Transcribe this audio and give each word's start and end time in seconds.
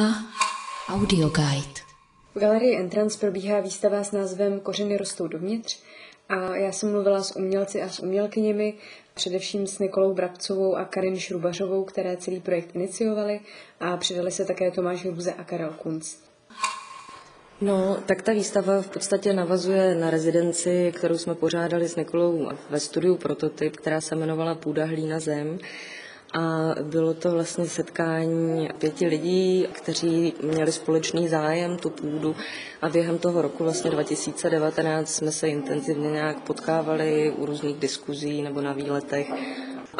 Skouma 0.00 0.24
Audio 0.88 1.28
Guide. 1.28 1.80
V 2.34 2.38
galerii 2.40 2.76
Entrance 2.76 3.18
probíhá 3.18 3.60
výstava 3.60 4.04
s 4.04 4.12
názvem 4.12 4.60
Kořeny 4.60 4.96
rostou 4.96 5.26
dovnitř 5.28 5.78
a 6.28 6.56
já 6.56 6.72
jsem 6.72 6.92
mluvila 6.92 7.22
s 7.22 7.36
umělci 7.36 7.82
a 7.82 7.88
s 7.88 8.00
umělkyněmi, 8.00 8.74
především 9.14 9.66
s 9.66 9.78
Nikolou 9.78 10.14
Brabcovou 10.14 10.76
a 10.76 10.84
Karin 10.84 11.16
Šrubařovou, 11.18 11.84
které 11.84 12.16
celý 12.16 12.40
projekt 12.40 12.74
iniciovali 12.76 13.40
a 13.80 13.96
přidali 13.96 14.30
se 14.30 14.44
také 14.44 14.70
Tomáš 14.70 15.04
Hruze 15.04 15.32
a 15.32 15.44
Karel 15.44 15.70
Kunst. 15.70 16.30
No, 17.60 17.96
tak 18.06 18.22
ta 18.22 18.32
výstava 18.32 18.82
v 18.82 18.88
podstatě 18.88 19.32
navazuje 19.32 19.94
na 19.94 20.10
rezidenci, 20.10 20.92
kterou 20.96 21.18
jsme 21.18 21.34
pořádali 21.34 21.88
s 21.88 21.96
Nikolou 21.96 22.48
ve 22.70 22.80
studiu 22.80 23.16
Prototyp, 23.16 23.76
která 23.76 24.00
se 24.00 24.14
jmenovala 24.14 24.54
Půda, 24.54 24.84
hlína, 24.84 25.20
zem. 25.20 25.58
A 26.32 26.74
bylo 26.82 27.14
to 27.14 27.30
vlastně 27.32 27.66
setkání 27.68 28.68
pěti 28.78 29.06
lidí, 29.06 29.66
kteří 29.72 30.34
měli 30.42 30.72
společný 30.72 31.28
zájem, 31.28 31.76
tu 31.76 31.90
půdu. 31.90 32.36
A 32.82 32.88
během 32.88 33.18
toho 33.18 33.42
roku 33.42 33.64
vlastně 33.64 33.90
2019 33.90 35.14
jsme 35.14 35.32
se 35.32 35.48
intenzivně 35.48 36.10
nějak 36.10 36.40
potkávali 36.40 37.34
u 37.36 37.46
různých 37.46 37.76
diskuzí 37.76 38.42
nebo 38.42 38.60
na 38.60 38.72
výletech 38.72 39.30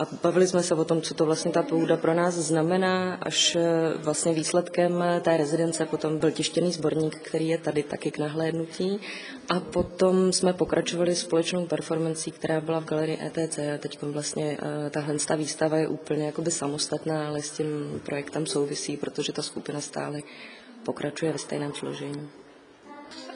a 0.01 0.07
bavili 0.23 0.47
jsme 0.47 0.63
se 0.63 0.75
o 0.75 0.85
tom, 0.85 1.03
co 1.03 1.15
to 1.15 1.27
vlastně 1.27 1.51
ta 1.51 1.63
půda 1.63 1.97
pro 1.97 2.15
nás 2.15 2.35
znamená, 2.35 3.15
až 3.15 3.57
eh, 3.57 3.63
vlastně 3.97 4.33
výsledkem 4.33 5.05
té 5.21 5.37
rezidence 5.37 5.87
potom 5.87 6.19
byl 6.19 6.31
tištěný 6.31 6.73
sborník, 6.73 7.17
který 7.17 7.49
je 7.49 7.59
tady 7.59 7.83
taky 7.83 8.11
k 8.11 8.19
nahlédnutí. 8.19 9.01
A 9.49 9.61
potom 9.61 10.33
jsme 10.33 10.53
pokračovali 10.53 11.15
společnou 11.15 11.67
performancí, 11.67 12.31
která 12.31 12.61
byla 12.61 12.81
v 12.81 12.85
galerii 12.85 13.19
ETC. 13.23 13.59
A 13.59 13.79
teď 13.79 14.03
vlastně 14.03 14.59
eh, 14.87 14.91
tahle 14.91 15.17
výstava 15.37 15.77
je 15.77 15.89
úplně 15.89 16.27
jakoby 16.27 16.51
samostatná, 16.51 17.29
ale 17.29 17.43
s 17.43 17.51
tím 17.51 18.01
projektem 18.05 18.47
souvisí, 18.47 18.97
protože 18.97 19.33
ta 19.33 19.43
skupina 19.43 19.81
stále 19.81 20.21
pokračuje 20.85 21.33
ve 21.33 21.39
stejném 21.39 21.73
složení. 21.75 22.40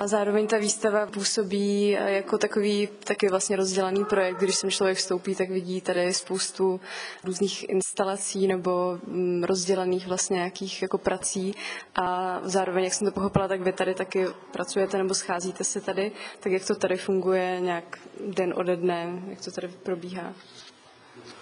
A 0.01 0.07
zároveň 0.07 0.47
ta 0.47 0.59
výstava 0.59 1.07
působí 1.07 1.89
jako 1.91 2.39
takový 2.39 2.89
taky 3.05 3.29
vlastně 3.29 3.57
rozdělaný 3.57 4.05
projekt. 4.05 4.39
Když 4.41 4.55
sem 4.55 4.71
člověk 4.71 4.99
vstoupí, 4.99 5.35
tak 5.35 5.51
vidí 5.51 5.81
tady 5.81 6.15
spoustu 6.15 6.81
různých 7.25 7.69
instalací 7.69 8.47
nebo 8.47 8.99
mm, 9.07 9.45
rozdělaných 9.45 10.07
vlastně 10.07 10.35
nějakých 10.35 10.83
jako 10.83 10.99
prací. 10.99 11.55
A 11.95 12.41
zároveň, 12.45 12.85
jak 12.85 12.95
jsem 12.95 13.07
to 13.07 13.13
pochopila, 13.13 13.49
tak 13.49 13.61
vy 13.61 13.73
tady 13.73 13.95
taky 13.95 14.27
pracujete 14.53 14.99
nebo 14.99 15.15
scházíte 15.15 15.65
se 15.65 15.81
tady. 15.81 16.13
Tak 16.41 16.53
jak 16.53 16.67
to 16.67 16.75
tady 16.75 16.97
funguje 16.97 17.61
nějak 17.61 17.99
den 18.27 18.55
ode 18.57 18.77
dne, 18.77 19.23
jak 19.29 19.45
to 19.45 19.51
tady 19.51 19.69
probíhá? 19.69 20.35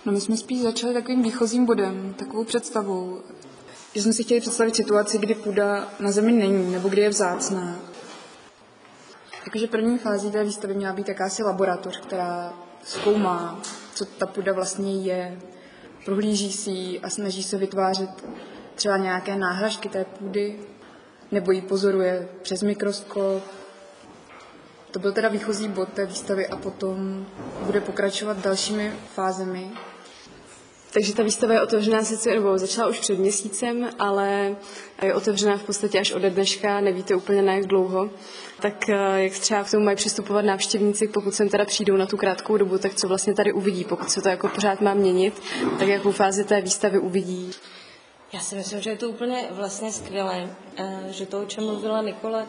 No 0.05 0.13
my 0.13 0.21
jsme 0.21 0.37
spíš 0.37 0.63
začali 0.63 0.95
takovým 0.95 1.23
výchozím 1.23 1.67
bodem, 1.67 2.15
takovou 2.19 2.45
představou, 2.45 3.21
že 3.95 4.03
jsme 4.03 4.13
si 4.13 4.25
chtěli 4.25 4.41
představit 4.41 4.77
situaci, 4.77 5.19
kdy 5.19 5.35
půda 5.35 5.89
na 6.01 6.13
zemi 6.13 6.33
není, 6.33 6.73
nebo 6.73 6.89
kdy 6.89 7.03
je 7.03 7.09
vzácná 7.09 7.92
Takže 9.45 9.67
první 9.67 9.99
fází 9.99 10.31
té 10.31 10.45
výstavy 10.45 10.75
měla 10.75 10.93
být 10.93 11.09
jakási 11.09 11.43
laboratoř, 11.43 12.01
která 12.01 12.53
zkoumá, 12.85 13.61
co 13.95 14.05
ta 14.05 14.27
půda 14.27 14.53
vlastně 14.53 15.03
je, 15.03 15.39
prohlíží 16.05 16.53
si 16.53 16.71
ji 16.71 17.01
a 17.01 17.11
snaží 17.11 17.43
se 17.43 17.59
vytvářet 17.59 18.11
třeba 18.75 18.97
nějaké 18.97 19.37
náhražky 19.37 19.89
té 19.89 20.05
půdy, 20.05 20.59
nebo 21.31 21.53
ji 21.53 21.61
pozoruje 21.61 22.29
přes 22.43 22.63
mikroskop. 22.63 23.43
To 24.91 24.99
byl 24.99 25.13
teda 25.13 25.29
výchozí 25.29 25.69
bod 25.69 25.89
té 25.89 26.07
výstavy 26.07 26.47
a 26.47 26.57
potom 26.57 27.27
bude 27.61 27.81
pokračovat 27.81 28.39
dalšími 28.39 28.93
fázemi. 29.15 29.71
Takže 30.93 31.15
ta 31.15 31.23
výstava 31.23 31.55
je 31.55 31.63
otevřená 31.63 32.05
sice, 32.05 32.31
nebo 32.31 32.59
začala 32.59 32.89
už 32.89 33.01
před 33.01 33.19
měsícem, 33.19 33.91
ale 33.99 34.57
je 35.03 35.15
otevřená 35.15 35.57
v 35.57 35.63
podstatě 35.63 36.01
až 36.01 36.13
ode 36.13 36.31
dneška, 36.31 36.81
nevíte 36.81 37.15
úplně 37.15 37.43
na 37.43 37.53
jak 37.53 37.67
dlouho. 37.67 38.11
Tak 38.61 38.89
eh, 38.89 39.23
jak 39.23 39.33
třeba 39.33 39.65
k 39.65 39.71
tomu 39.71 39.85
mají 39.85 39.97
přistupovat 39.97 40.45
návštěvníci, 40.45 41.09
pokud 41.09 41.35
sem 41.35 41.49
teda 41.49 41.65
přijdou 41.65 41.97
na 41.97 42.07
tu 42.07 42.17
krátkou 42.17 42.57
dobu, 42.57 42.79
tak 42.79 42.95
co 42.95 43.09
vlastně 43.09 43.35
tady 43.35 43.53
uvidí, 43.53 43.85
pokud 43.85 44.11
se 44.11 44.23
to 44.23 44.29
jako 44.29 44.49
pořád 44.49 44.81
má 44.81 44.95
měnit, 44.95 45.43
tak 45.79 45.89
jakou 45.89 46.13
fázi 46.13 46.45
té 46.45 46.61
výstavy 46.61 46.99
uvidí. 46.99 47.51
Já 48.33 48.41
si 48.41 48.55
myslím, 48.55 48.81
že 48.81 48.91
je 48.91 48.97
to 48.97 49.09
úplně 49.09 49.45
vlastně 49.51 49.93
skvělé, 49.93 50.57
eh, 50.77 51.07
že 51.11 51.27
to, 51.27 51.41
o 51.41 51.45
čem 51.45 51.65
mluvila 51.65 52.03
Nikola, 52.03 52.47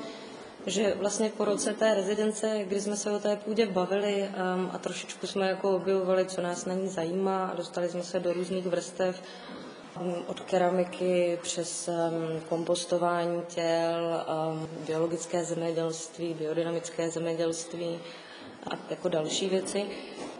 že 0.65 0.93
vlastně 0.95 1.29
po 1.37 1.45
roce 1.45 1.73
té 1.73 1.93
rezidence, 1.93 2.59
kdy 2.63 2.81
jsme 2.81 2.97
se 2.97 3.11
o 3.11 3.19
té 3.19 3.35
půdě 3.35 3.65
bavili 3.65 4.29
um, 4.55 4.69
a 4.73 4.77
trošičku 4.77 5.27
jsme 5.27 5.47
jako 5.47 5.75
objevovali, 5.75 6.25
co 6.25 6.41
nás 6.41 6.65
na 6.65 6.73
ní 6.73 6.87
zajímá 6.87 7.45
a 7.47 7.55
dostali 7.55 7.89
jsme 7.89 8.03
se 8.03 8.19
do 8.19 8.33
různých 8.33 8.65
vrstev 8.67 9.21
um, 10.01 10.15
od 10.27 10.39
keramiky 10.39 11.39
přes 11.41 11.89
um, 11.89 12.41
kompostování 12.49 13.41
těl, 13.47 14.25
um, 14.51 14.69
biologické 14.87 15.43
zemědělství, 15.45 16.33
biodynamické 16.33 17.09
zemědělství 17.09 17.99
a 18.71 18.77
jako 18.89 19.09
další 19.09 19.49
věci, 19.49 19.85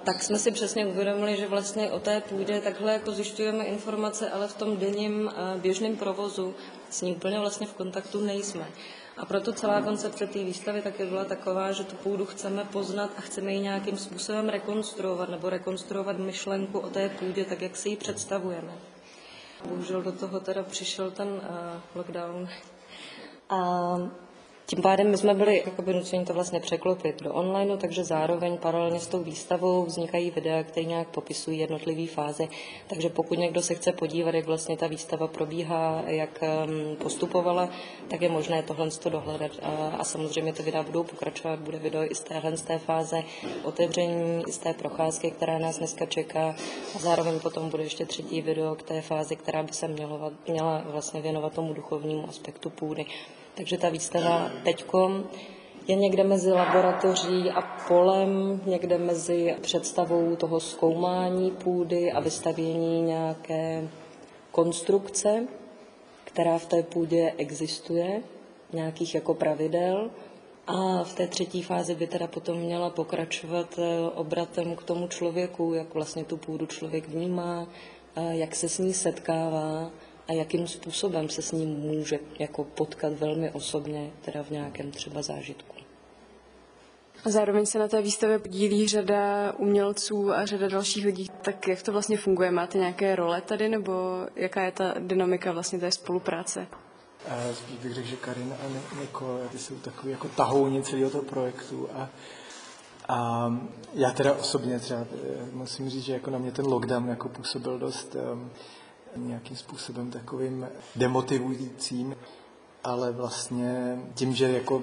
tak 0.04 0.24
jsme 0.24 0.40
si 0.40 0.52
přesně 0.52 0.86
uvědomili, 0.86 1.38
že 1.38 1.48
vlastně 1.48 1.92
o 1.92 2.00
té 2.00 2.22
půdě 2.22 2.62
takhle 2.62 2.94
jako 2.94 3.12
zjišťujeme 3.12 3.66
informace, 3.66 4.30
ale 4.30 4.48
v 4.48 4.58
tom 4.58 4.78
denním 4.78 5.26
uh, 5.26 5.62
běžném 5.62 5.96
provozu 5.96 6.56
s 6.90 7.02
ní 7.02 7.16
úplně 7.16 7.40
vlastně 7.40 7.68
v 7.68 7.74
kontaktu 7.74 8.22
nejsme. 8.22 8.68
A 9.18 9.26
proto 9.26 9.54
celá 9.54 9.82
koncepce 9.82 10.28
té 10.28 10.40
výstavy 10.44 10.82
taky 10.82 11.06
byla 11.06 11.26
taková, 11.26 11.72
že 11.72 11.84
tu 11.84 11.96
půdu 11.96 12.26
chceme 12.26 12.66
poznat 12.66 13.12
a 13.18 13.22
chceme 13.22 13.54
ji 13.54 13.60
nějakým 13.60 13.98
způsobem 13.98 14.50
rekonstruovat 14.50 15.30
nebo 15.30 15.50
rekonstruovat 15.50 16.18
myšlenku 16.18 16.80
o 16.80 16.90
té 16.90 17.10
půdě, 17.10 17.46
tak 17.46 17.62
jak 17.62 17.76
si 17.76 17.90
ji 17.90 17.98
představujeme. 17.98 18.72
Bohužel 19.70 20.02
do 20.02 20.12
toho 20.12 20.40
teda 20.40 20.64
přišel 20.64 21.12
ten 21.12 21.28
uh, 21.28 21.40
lockdown. 21.96 22.50
A 23.50 23.98
tím 24.66 24.82
pádem 24.82 25.12
my 25.12 25.18
jsme 25.18 25.34
byli 25.34 25.64
jakoby 25.66 25.94
nuceni 25.94 26.26
to 26.26 26.34
vlastně 26.34 26.60
překlopit 26.60 27.24
do 27.24 27.34
online, 27.34 27.78
takže 27.78 28.04
zároveň 28.04 28.58
paralelně 28.58 29.00
s 29.00 29.08
tou 29.08 29.24
výstavou 29.24 29.86
vznikají 29.86 30.32
videa, 30.32 30.64
které 30.64 30.86
nějak 30.86 31.08
popisují 31.08 31.60
jednotlivé 31.60 32.08
fáze. 32.08 32.48
Takže 32.88 33.10
pokud 33.10 33.38
někdo 33.38 33.62
se 33.62 33.76
chce 33.76 33.92
podívat, 33.92 34.36
jak 34.36 34.46
vlastně 34.46 34.78
ta 34.78 34.88
výstava 34.88 35.28
probíhá, 35.28 36.04
jak 36.06 36.44
postupovala, 36.98 37.70
tak 38.08 38.22
je 38.22 38.30
možné 38.30 38.64
tohle 38.64 38.90
to 38.90 39.10
dohledat. 39.10 39.52
A, 39.98 40.04
samozřejmě 40.04 40.54
ty 40.54 40.64
videa 40.64 40.84
budou 40.84 41.04
pokračovat, 41.04 41.60
bude 41.60 41.80
video 41.80 42.04
i 42.04 42.16
z 42.16 42.20
téhle 42.20 42.58
z 42.58 42.62
té 42.62 42.80
fáze 42.80 43.24
otevření, 43.64 44.44
i 44.48 44.52
z 44.52 44.58
té 44.58 44.74
procházky, 44.74 45.32
která 45.32 45.58
nás 45.58 45.78
dneska 45.78 46.06
čeká. 46.06 46.56
A 46.96 47.00
zároveň 47.00 47.40
potom 47.40 47.70
bude 47.70 47.84
ještě 47.84 48.06
třetí 48.06 48.42
video 48.42 48.76
k 48.76 48.84
té 48.84 49.02
fázi, 49.02 49.36
která 49.36 49.64
by 49.64 49.74
se 49.74 49.88
měla, 49.88 50.32
měla 50.48 50.84
vlastně 50.86 51.22
věnovat 51.22 51.54
tomu 51.54 51.74
duchovnímu 51.74 52.30
aspektu 52.30 52.70
půdy. 52.70 53.06
Takže 53.56 53.78
ta 53.78 53.90
výstava 53.90 54.52
teď 54.64 54.86
je 55.88 55.96
někde 55.96 56.24
mezi 56.24 56.52
laboratoří 56.52 57.52
a 57.52 57.62
polem, 57.88 58.62
někde 58.66 58.98
mezi 58.98 59.56
představou 59.62 60.36
toho 60.36 60.60
zkoumání 60.60 61.52
půdy 61.52 62.12
a 62.12 62.20
vystavění 62.20 63.02
nějaké 63.02 63.88
konstrukce, 64.52 65.48
která 66.24 66.58
v 66.58 66.66
té 66.66 66.84
půdě 66.84 67.34
existuje, 67.38 68.22
nějakých 68.74 69.16
jako 69.16 69.34
pravidel. 69.34 70.10
A 70.68 71.04
v 71.04 71.14
té 71.14 71.28
třetí 71.28 71.64
fázi 71.64 71.96
by 71.96 72.08
teda 72.08 72.28
potom 72.28 72.58
měla 72.58 72.90
pokračovat 72.90 73.80
eh, 73.80 74.10
obratem 74.16 74.76
k 74.76 74.84
tomu 74.84 75.08
člověku, 75.08 75.74
jak 75.74 75.94
vlastně 75.94 76.24
tu 76.24 76.38
půdu 76.38 76.66
člověk 76.66 77.08
vnímá, 77.08 77.68
jak 78.16 78.56
se 78.56 78.70
s 78.70 78.78
ní 78.78 78.94
setkává 78.94 79.92
a 80.28 80.34
jakým 80.34 80.68
způsobem 80.68 81.30
se 81.30 81.42
s 81.42 81.52
ním 81.52 81.70
může 81.70 82.20
jako 82.40 82.64
potkat 82.64 83.14
velmi 83.14 83.52
osobně, 83.52 84.12
teda 84.22 84.44
v 84.44 84.50
nějakém 84.50 84.92
třeba 84.92 85.22
zážitku. 85.22 85.76
A 87.26 87.30
zároveň 87.30 87.66
se 87.66 87.80
na 87.80 87.88
té 87.88 88.02
výstavě 88.02 88.40
podílí 88.40 88.88
řada 88.88 89.54
umělců 89.58 90.34
a 90.34 90.46
řada 90.46 90.68
dalších 90.68 91.06
lidí. 91.06 91.30
Tak 91.42 91.68
jak 91.68 91.82
to 91.82 91.92
vlastně 91.92 92.18
funguje? 92.18 92.52
Máte 92.52 92.78
nějaké 92.78 93.16
role 93.16 93.42
tady, 93.42 93.70
nebo 93.70 93.94
jaká 94.36 94.62
je 94.62 94.72
ta 94.72 94.94
dynamika 95.00 95.52
vlastně 95.52 95.80
té 95.80 95.92
spolupráce? 95.92 96.68
Spíš 97.54 97.78
bych 97.78 97.94
řekl, 97.94 98.08
že 98.08 98.16
Karin 98.16 98.54
a 98.54 98.96
Niko, 99.00 99.40
ty 99.52 99.58
jsou 99.58 99.76
takový 99.76 100.12
jako 100.12 100.28
tahouni 100.28 100.84
celého 100.84 101.10
toho 101.10 101.24
projektu 101.24 101.90
a 101.94 102.10
a 103.08 103.52
já 103.94 104.12
teda 104.12 104.34
osobně 104.34 104.80
třeba 104.80 105.00
eh, 105.02 105.46
musím 105.52 105.90
říct, 105.90 106.04
že 106.04 106.14
jako 106.14 106.32
na 106.32 106.38
mě 106.38 106.52
ten 106.52 106.66
lockdown 106.66 107.10
jako 107.10 107.30
působil 107.30 107.80
dost 107.80 108.16
um, 108.16 108.52
nějakým 109.16 109.58
způsobem 109.58 110.12
takovým 110.12 110.68
demotivujícím, 110.96 112.16
ale 112.84 113.12
vlastně 113.12 113.98
tím, 114.16 114.36
že 114.36 114.52
jako 114.52 114.82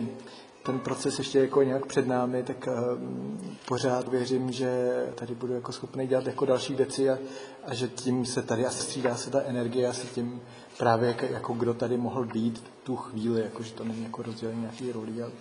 ten 0.62 0.78
proces 0.78 1.18
ještě 1.18 1.38
jako 1.38 1.62
nějak 1.62 1.86
před 1.86 2.06
námi, 2.06 2.42
tak 2.42 2.68
um, 2.96 3.56
pořád 3.68 4.08
věřím, 4.08 4.52
že 4.52 4.90
tady 5.14 5.34
budu 5.34 5.52
jako 5.54 5.72
schopný 5.72 6.06
dělat 6.06 6.26
jako 6.26 6.46
další 6.46 6.74
věci 6.74 7.10
a, 7.10 7.18
a 7.64 7.74
že 7.74 7.88
tím 7.88 8.26
se 8.26 8.42
tady 8.42 8.66
asi 8.66 8.82
střídá 8.82 9.16
se 9.16 9.30
ta 9.30 9.42
energie, 9.42 9.88
asi 9.88 10.06
tím 10.06 10.42
právě 10.78 11.08
jako, 11.08 11.26
jako 11.26 11.52
kdo 11.52 11.74
tady 11.74 11.96
mohl 11.96 12.24
být 12.24 12.64
tu 12.82 12.96
chvíli, 12.96 13.40
jako 13.40 13.62
že 13.62 13.72
to 13.72 13.84
není 13.84 14.04
jako 14.04 14.22
rozdělení 14.22 14.60
nějaký 14.60 14.92
roli, 14.92 15.22
ale 15.22 15.32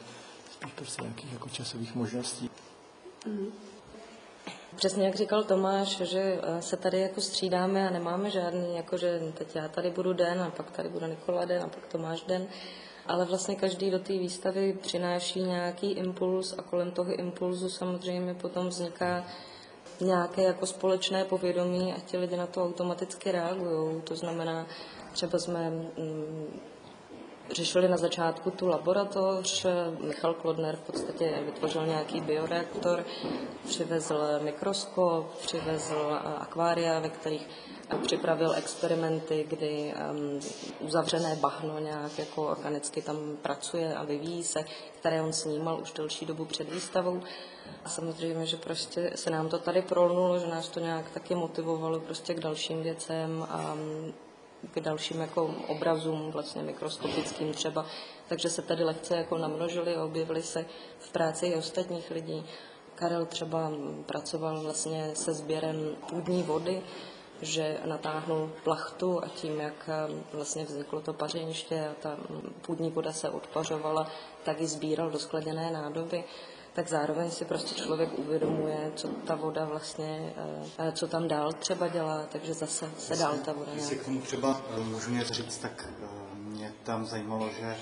spíš 0.51 0.71
prostě 0.73 1.01
nějakých 1.01 1.33
jako 1.33 1.49
časových 1.49 1.95
možností. 1.95 2.49
Mm. 3.27 3.47
Přesně 4.75 5.05
jak 5.05 5.15
říkal 5.15 5.43
Tomáš, 5.43 5.97
že 5.97 6.19
eh, 6.19 6.61
se 6.61 6.77
tady 6.77 6.99
jako 6.99 7.21
střídáme 7.21 7.87
a 7.87 7.91
nemáme 7.91 8.29
žádný, 8.29 8.75
jako 8.75 8.97
že 8.97 9.21
teď 9.33 9.55
já 9.55 9.67
tady 9.67 9.89
budu 9.89 10.13
den 10.13 10.41
a 10.41 10.49
pak 10.49 10.71
tady 10.71 10.89
bude 10.89 11.07
Nikola 11.07 11.45
den 11.45 11.63
a 11.63 11.67
pak 11.67 11.87
Tomáš 11.87 12.21
den, 12.21 12.47
ale 13.05 13.25
vlastně 13.25 13.55
každý 13.55 13.91
do 13.91 13.99
té 13.99 14.13
výstavy 14.13 14.77
přináší 14.81 15.41
nějaký 15.43 15.91
impuls 15.91 16.55
a 16.57 16.61
kolem 16.61 16.91
toho 16.91 17.13
impulzu 17.13 17.69
samozřejmě 17.69 18.33
potom 18.33 18.69
vzniká 18.69 19.25
nějaké 20.01 20.43
jako 20.43 20.65
společné 20.65 21.25
povědomí 21.25 21.93
a 21.93 21.99
ti 21.99 22.17
lidi 22.17 22.37
na 22.37 22.47
to 22.47 22.63
automaticky 22.63 23.31
reagují. 23.31 24.01
To 24.01 24.15
znamená, 24.15 24.67
třeba 25.13 25.39
jsme 25.39 25.69
mm, 25.69 26.59
řešili 27.51 27.87
na 27.87 27.97
začátku 27.97 28.51
tu 28.51 28.67
laboratoř. 28.67 29.65
Michal 29.99 30.33
Klodner 30.33 30.75
v 30.75 30.81
podstatě 30.81 31.39
vytvořil 31.45 31.85
nějaký 31.85 32.21
bioreaktor, 32.21 33.05
přivezl 33.67 34.39
mikroskop, 34.41 35.33
přivezl 35.37 36.19
akvária, 36.37 36.99
ve 36.99 37.09
kterých 37.09 37.47
připravil 38.01 38.53
experimenty, 38.53 39.45
kdy 39.49 39.93
um, 40.11 40.39
uzavřené 40.79 41.35
bahno 41.35 41.79
nějak 41.79 42.19
jako 42.19 42.47
organicky 42.47 43.01
tam 43.01 43.37
pracuje 43.41 43.95
a 43.95 44.03
vyvíjí 44.03 44.43
se, 44.43 44.59
které 44.99 45.21
on 45.21 45.33
snímal 45.33 45.79
už 45.81 45.93
delší 45.93 46.25
dobu 46.25 46.45
před 46.45 46.73
výstavou. 46.73 47.21
A 47.85 47.89
samozřejmě, 47.89 48.45
že 48.45 48.57
prostě 48.57 49.11
se 49.15 49.29
nám 49.29 49.49
to 49.49 49.57
tady 49.57 49.81
prolnulo, 49.81 50.39
že 50.39 50.47
nás 50.47 50.67
to 50.69 50.79
nějak 50.79 51.09
taky 51.09 51.35
motivovalo 51.35 51.99
prostě 51.99 52.33
k 52.33 52.39
dalším 52.39 52.83
věcem 52.83 53.47
a 53.49 53.75
k 54.71 54.79
dalším 54.79 55.21
jako 55.21 55.55
obrazům, 55.67 56.31
vlastně 56.31 56.63
mikroskopickým 56.63 57.53
třeba. 57.53 57.85
Takže 58.27 58.49
se 58.49 58.61
tady 58.61 58.83
lehce 58.83 59.17
jako 59.17 59.37
namnožili 59.37 59.95
a 59.95 60.03
objevili 60.03 60.41
se 60.41 60.65
v 60.99 61.11
práci 61.11 61.45
i 61.45 61.55
ostatních 61.55 62.11
lidí. 62.11 62.45
Karel 62.95 63.25
třeba 63.25 63.71
pracoval 64.05 64.61
vlastně 64.61 65.11
se 65.13 65.33
sběrem 65.33 65.95
půdní 66.09 66.43
vody, 66.43 66.81
že 67.41 67.77
natáhnul 67.85 68.51
plachtu 68.63 69.23
a 69.23 69.27
tím, 69.27 69.59
jak 69.59 69.89
vlastně 70.33 70.65
vzniklo 70.65 71.01
to 71.01 71.13
pařeniště 71.13 71.87
a 71.87 71.93
ta 72.01 72.17
půdní 72.61 72.91
voda 72.91 73.13
se 73.13 73.29
odpařovala, 73.29 74.11
tak 74.43 74.61
ji 74.61 74.67
sbíral 74.67 75.09
do 75.09 75.19
skleněné 75.19 75.71
nádoby 75.71 76.23
tak 76.79 76.87
zároveň 76.87 77.31
si 77.31 77.45
prostě 77.45 77.75
člověk 77.75 78.19
uvědomuje, 78.19 78.91
co 78.95 79.07
ta 79.07 79.35
voda 79.35 79.65
vlastně, 79.65 80.33
eh, 80.77 80.91
co 80.91 81.07
tam 81.07 81.27
dál 81.27 81.53
třeba 81.53 81.87
dělá, 81.87 82.25
takže 82.31 82.53
zase 82.53 82.89
se 82.97 83.15
dál 83.15 83.37
ta 83.45 83.53
voda 83.53 83.71
si 83.79 83.95
k 83.95 84.05
tomu 84.05 84.21
třeba 84.21 84.61
eh, 84.69 84.79
můžu 84.79 85.11
něco 85.11 85.33
říct, 85.33 85.57
tak 85.57 85.89
eh, 86.03 86.05
mě 86.35 86.73
tam 86.83 87.05
zajímalo, 87.05 87.49
že 87.59 87.77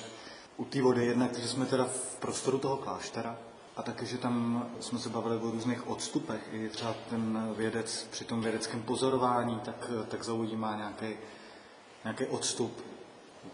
u 0.57 0.65
té 0.65 0.81
vody 0.81 1.05
jednak, 1.05 1.37
že 1.37 1.47
jsme 1.47 1.65
teda 1.65 1.85
v 1.85 2.15
prostoru 2.19 2.57
toho 2.57 2.77
kláštera, 2.77 3.37
a 3.75 3.83
taky, 3.83 4.05
že 4.05 4.17
tam 4.17 4.65
jsme 4.79 4.99
se 4.99 5.09
bavili 5.09 5.35
o 5.35 5.51
různých 5.51 5.87
odstupech. 5.87 6.41
I 6.51 6.69
třeba 6.69 6.95
ten 7.09 7.53
vědec 7.57 8.07
při 8.11 8.25
tom 8.25 8.41
vědeckém 8.41 8.81
pozorování 8.81 9.59
tak, 9.59 9.91
tak 10.07 10.23
zaujímá 10.23 10.75
nějaký, 10.75 11.17
nějaký 12.03 12.25
odstup 12.25 12.83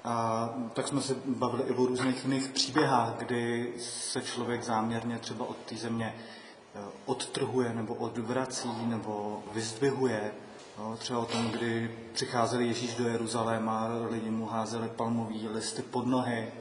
a 0.04 0.50
tak 0.74 0.88
jsme 0.88 1.02
se 1.02 1.16
bavili 1.26 1.64
i 1.64 1.72
o 1.72 1.86
různých 1.86 2.24
jiných 2.26 2.48
příběhách, 2.48 3.14
kdy 3.18 3.74
se 3.80 4.22
člověk 4.22 4.64
záměrně 4.64 5.20
třeba 5.20 5.46
od 5.46 5.58
té 5.58 5.76
země 5.76 6.16
eh, 6.16 6.80
odtrhuje 7.06 7.74
nebo 7.74 7.94
odvrací 7.94 8.70
nebo 8.86 9.44
vyzdvihuje. 9.54 10.32
No, 10.80 10.98
třeba 10.98 11.20
o 11.20 11.26
tom, 11.26 11.50
kdy 11.50 11.98
přicházeli 12.14 12.68
Ježíš 12.68 12.96
do 12.96 13.08
Jeruzaléma 13.08 13.90
lidi 14.10 14.30
mu 14.30 14.46
házeli 14.46 14.90
palmové 14.90 15.50
listy 15.52 15.82
pod 15.82 16.08
nohy 16.08 16.52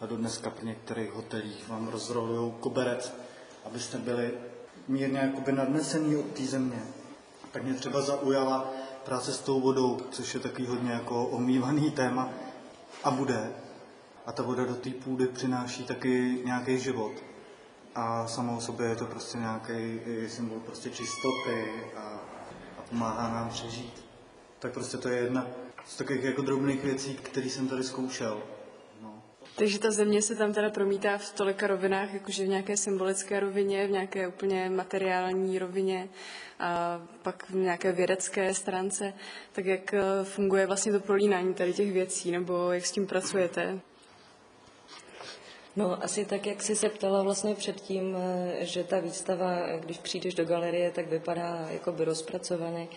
a 0.00 0.06
do 0.06 0.16
dneska 0.16 0.50
v 0.50 0.62
některých 0.62 1.12
hotelích 1.12 1.68
vám 1.68 1.88
rozrolují 1.88 2.52
koberec, 2.60 3.14
abyste 3.64 3.98
byli 3.98 4.30
mírně 4.88 5.18
jakoby 5.18 5.52
nadnesený 5.52 6.16
od 6.16 6.26
té 6.26 6.42
země. 6.42 6.82
Tak 7.52 7.64
mě 7.64 7.74
třeba 7.74 8.00
zaujala 8.00 8.70
práce 9.04 9.32
s 9.32 9.40
tou 9.40 9.60
vodou, 9.60 9.98
což 10.10 10.34
je 10.34 10.40
takový 10.40 10.66
hodně 10.66 10.92
jako 10.92 11.26
omývaný 11.26 11.90
téma, 11.90 12.28
a 13.04 13.10
bude. 13.10 13.52
A 14.26 14.32
ta 14.32 14.42
voda 14.42 14.64
do 14.64 14.74
té 14.74 14.90
půdy 14.90 15.26
přináší 15.26 15.84
taky 15.84 16.42
nějaký 16.44 16.78
život. 16.78 17.12
A 17.94 18.26
samo 18.26 18.56
o 18.56 18.60
sobě 18.60 18.86
je 18.86 18.96
to 18.96 19.06
prostě 19.06 19.38
nějaký 19.38 20.00
symbol 20.26 20.60
prostě 20.60 20.90
čistoty 20.90 21.72
a, 21.96 22.00
a 22.78 22.82
pomáhá 22.90 23.28
nám 23.28 23.48
přežít. 23.48 24.04
Tak 24.58 24.72
prostě 24.72 24.96
to 24.96 25.08
je 25.08 25.18
jedna 25.18 25.46
z 25.86 25.96
takových 25.96 26.24
jako 26.24 26.42
drobných 26.42 26.84
věcí, 26.84 27.14
které 27.14 27.46
jsem 27.46 27.68
tady 27.68 27.84
zkoušel. 27.84 28.42
Takže 29.58 29.78
ta 29.78 29.90
země 29.90 30.22
se 30.22 30.34
tam 30.34 30.52
teda 30.52 30.70
promítá 30.70 31.18
v 31.18 31.32
tolika 31.32 31.66
rovinách, 31.66 32.14
jakože 32.14 32.44
v 32.44 32.48
nějaké 32.48 32.76
symbolické 32.76 33.40
rovině, 33.40 33.86
v 33.86 33.90
nějaké 33.90 34.28
úplně 34.28 34.70
materiální 34.70 35.58
rovině 35.58 36.08
a 36.60 37.02
pak 37.22 37.50
v 37.50 37.54
nějaké 37.54 37.92
vědecké 37.92 38.54
stránce. 38.54 39.12
Tak 39.52 39.64
jak 39.64 39.94
eh, 39.94 40.02
funguje 40.24 40.66
vlastně 40.66 40.92
to 40.92 41.00
prolínání 41.00 41.54
tady 41.54 41.72
těch 41.72 41.92
věcí, 41.92 42.30
nebo 42.30 42.72
jak 42.72 42.86
s 42.86 42.92
tím 42.92 43.06
pracujete? 43.06 43.80
No, 45.76 46.04
asi 46.04 46.24
tak, 46.24 46.46
jak 46.46 46.62
jsi 46.62 46.76
se 46.76 46.88
ptala 46.88 47.22
vlastně 47.22 47.54
předtím, 47.54 48.16
eh, 48.16 48.64
že 48.64 48.84
ta 48.84 49.00
výstava, 49.00 49.76
když 49.80 49.98
přijdeš 49.98 50.34
do 50.34 50.44
galerie, 50.44 50.90
tak 50.90 51.06
vypadá 51.06 51.66
jako 51.70 51.92
by 51.92 52.04
rozpracovaně 52.04 52.88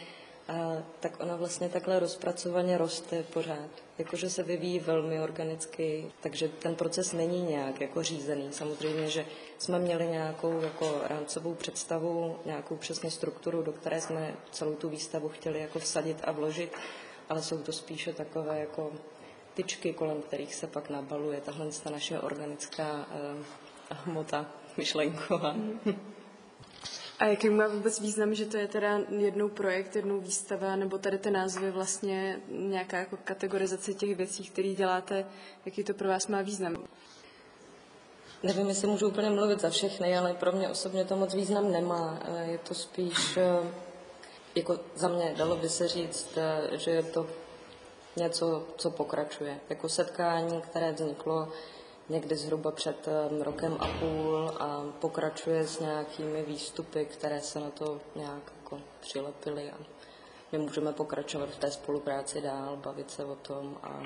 a 0.51 0.83
tak 0.99 1.19
ona 1.19 1.35
vlastně 1.35 1.69
takhle 1.69 1.99
rozpracovaně 1.99 2.77
roste 2.77 3.23
pořád. 3.23 3.69
Jakože 3.97 4.29
se 4.29 4.43
vyvíjí 4.43 4.79
velmi 4.79 5.19
organicky, 5.19 6.11
takže 6.21 6.47
ten 6.47 6.75
proces 6.75 7.13
není 7.13 7.41
nějak 7.41 7.81
jako 7.81 8.03
řízený. 8.03 8.47
Samozřejmě, 8.51 9.09
že 9.09 9.25
jsme 9.57 9.79
měli 9.79 10.07
nějakou 10.07 10.61
jako 10.61 11.01
rámcovou 11.09 11.53
představu, 11.53 12.37
nějakou 12.45 12.75
přesně 12.75 13.11
strukturu, 13.11 13.61
do 13.63 13.71
které 13.71 14.01
jsme 14.01 14.33
celou 14.51 14.75
tu 14.75 14.89
výstavu 14.89 15.29
chtěli 15.29 15.59
jako 15.59 15.79
vsadit 15.79 16.17
a 16.23 16.31
vložit, 16.31 16.73
ale 17.29 17.41
jsou 17.41 17.57
to 17.57 17.71
spíše 17.71 18.13
takové 18.13 18.59
jako 18.59 18.91
tyčky, 19.53 19.93
kolem 19.93 20.21
kterých 20.21 20.55
se 20.55 20.67
pak 20.67 20.89
nabaluje 20.89 21.41
tahle 21.41 21.65
naše 21.91 22.19
organická 22.19 22.93
uh, 22.93 23.45
hmota 23.89 24.45
myšlenková. 24.77 25.55
A 27.21 27.25
jaký 27.25 27.49
má 27.49 27.67
vůbec 27.67 27.99
význam, 27.99 28.35
že 28.35 28.45
to 28.45 28.57
je 28.57 28.67
teda 28.67 28.99
jednou 29.17 29.49
projekt, 29.49 29.95
jednou 29.95 30.19
výstava, 30.19 30.75
nebo 30.75 30.97
tady 30.97 31.17
ty 31.17 31.31
názvy 31.31 31.71
vlastně 31.71 32.39
nějaká 32.47 32.97
jako 32.97 33.17
kategorizace 33.23 33.93
těch 33.93 34.15
věcí, 34.15 34.43
které 34.43 34.73
děláte, 34.73 35.25
jaký 35.65 35.83
to 35.83 35.93
pro 35.93 36.07
vás 36.07 36.27
má 36.27 36.41
význam? 36.41 36.87
Nevím, 38.43 38.67
jestli 38.67 38.87
můžu 38.87 39.07
úplně 39.07 39.29
mluvit 39.29 39.61
za 39.61 39.69
všechny, 39.69 40.17
ale 40.17 40.33
pro 40.33 40.51
mě 40.51 40.69
osobně 40.69 41.05
to 41.05 41.15
moc 41.15 41.33
význam 41.33 41.71
nemá. 41.71 42.19
Je 42.41 42.57
to 42.57 42.73
spíš, 42.73 43.37
eh, 43.37 43.71
jako 44.55 44.79
za 44.95 45.07
mě 45.07 45.33
dalo 45.37 45.55
by 45.55 45.69
se 45.69 45.87
říct, 45.87 46.37
eh, 46.37 46.77
že 46.77 46.91
je 46.91 47.03
to 47.03 47.27
něco, 48.15 48.63
co 48.77 48.91
pokračuje. 48.91 49.59
Jako 49.69 49.89
setkání, 49.89 50.61
které 50.61 50.91
vzniklo 50.91 51.47
někdy 52.09 52.35
zhruba 52.35 52.71
před 52.71 53.09
rokem 53.41 53.77
a 53.79 53.87
půl 53.99 54.51
a 54.59 54.83
pokračuje 54.99 55.67
s 55.67 55.79
nějakými 55.79 56.43
výstupy, 56.43 57.05
které 57.05 57.41
se 57.41 57.59
na 57.59 57.69
to 57.69 58.01
nějak 58.15 58.53
jako 58.63 58.81
přilepily 58.99 59.71
a 59.71 59.77
my 60.51 60.57
můžeme 60.57 60.93
pokračovat 60.93 61.49
v 61.49 61.59
té 61.59 61.71
spolupráci 61.71 62.41
dál, 62.41 62.77
bavit 62.77 63.11
se 63.11 63.25
o 63.25 63.35
tom 63.35 63.77
a, 63.83 64.03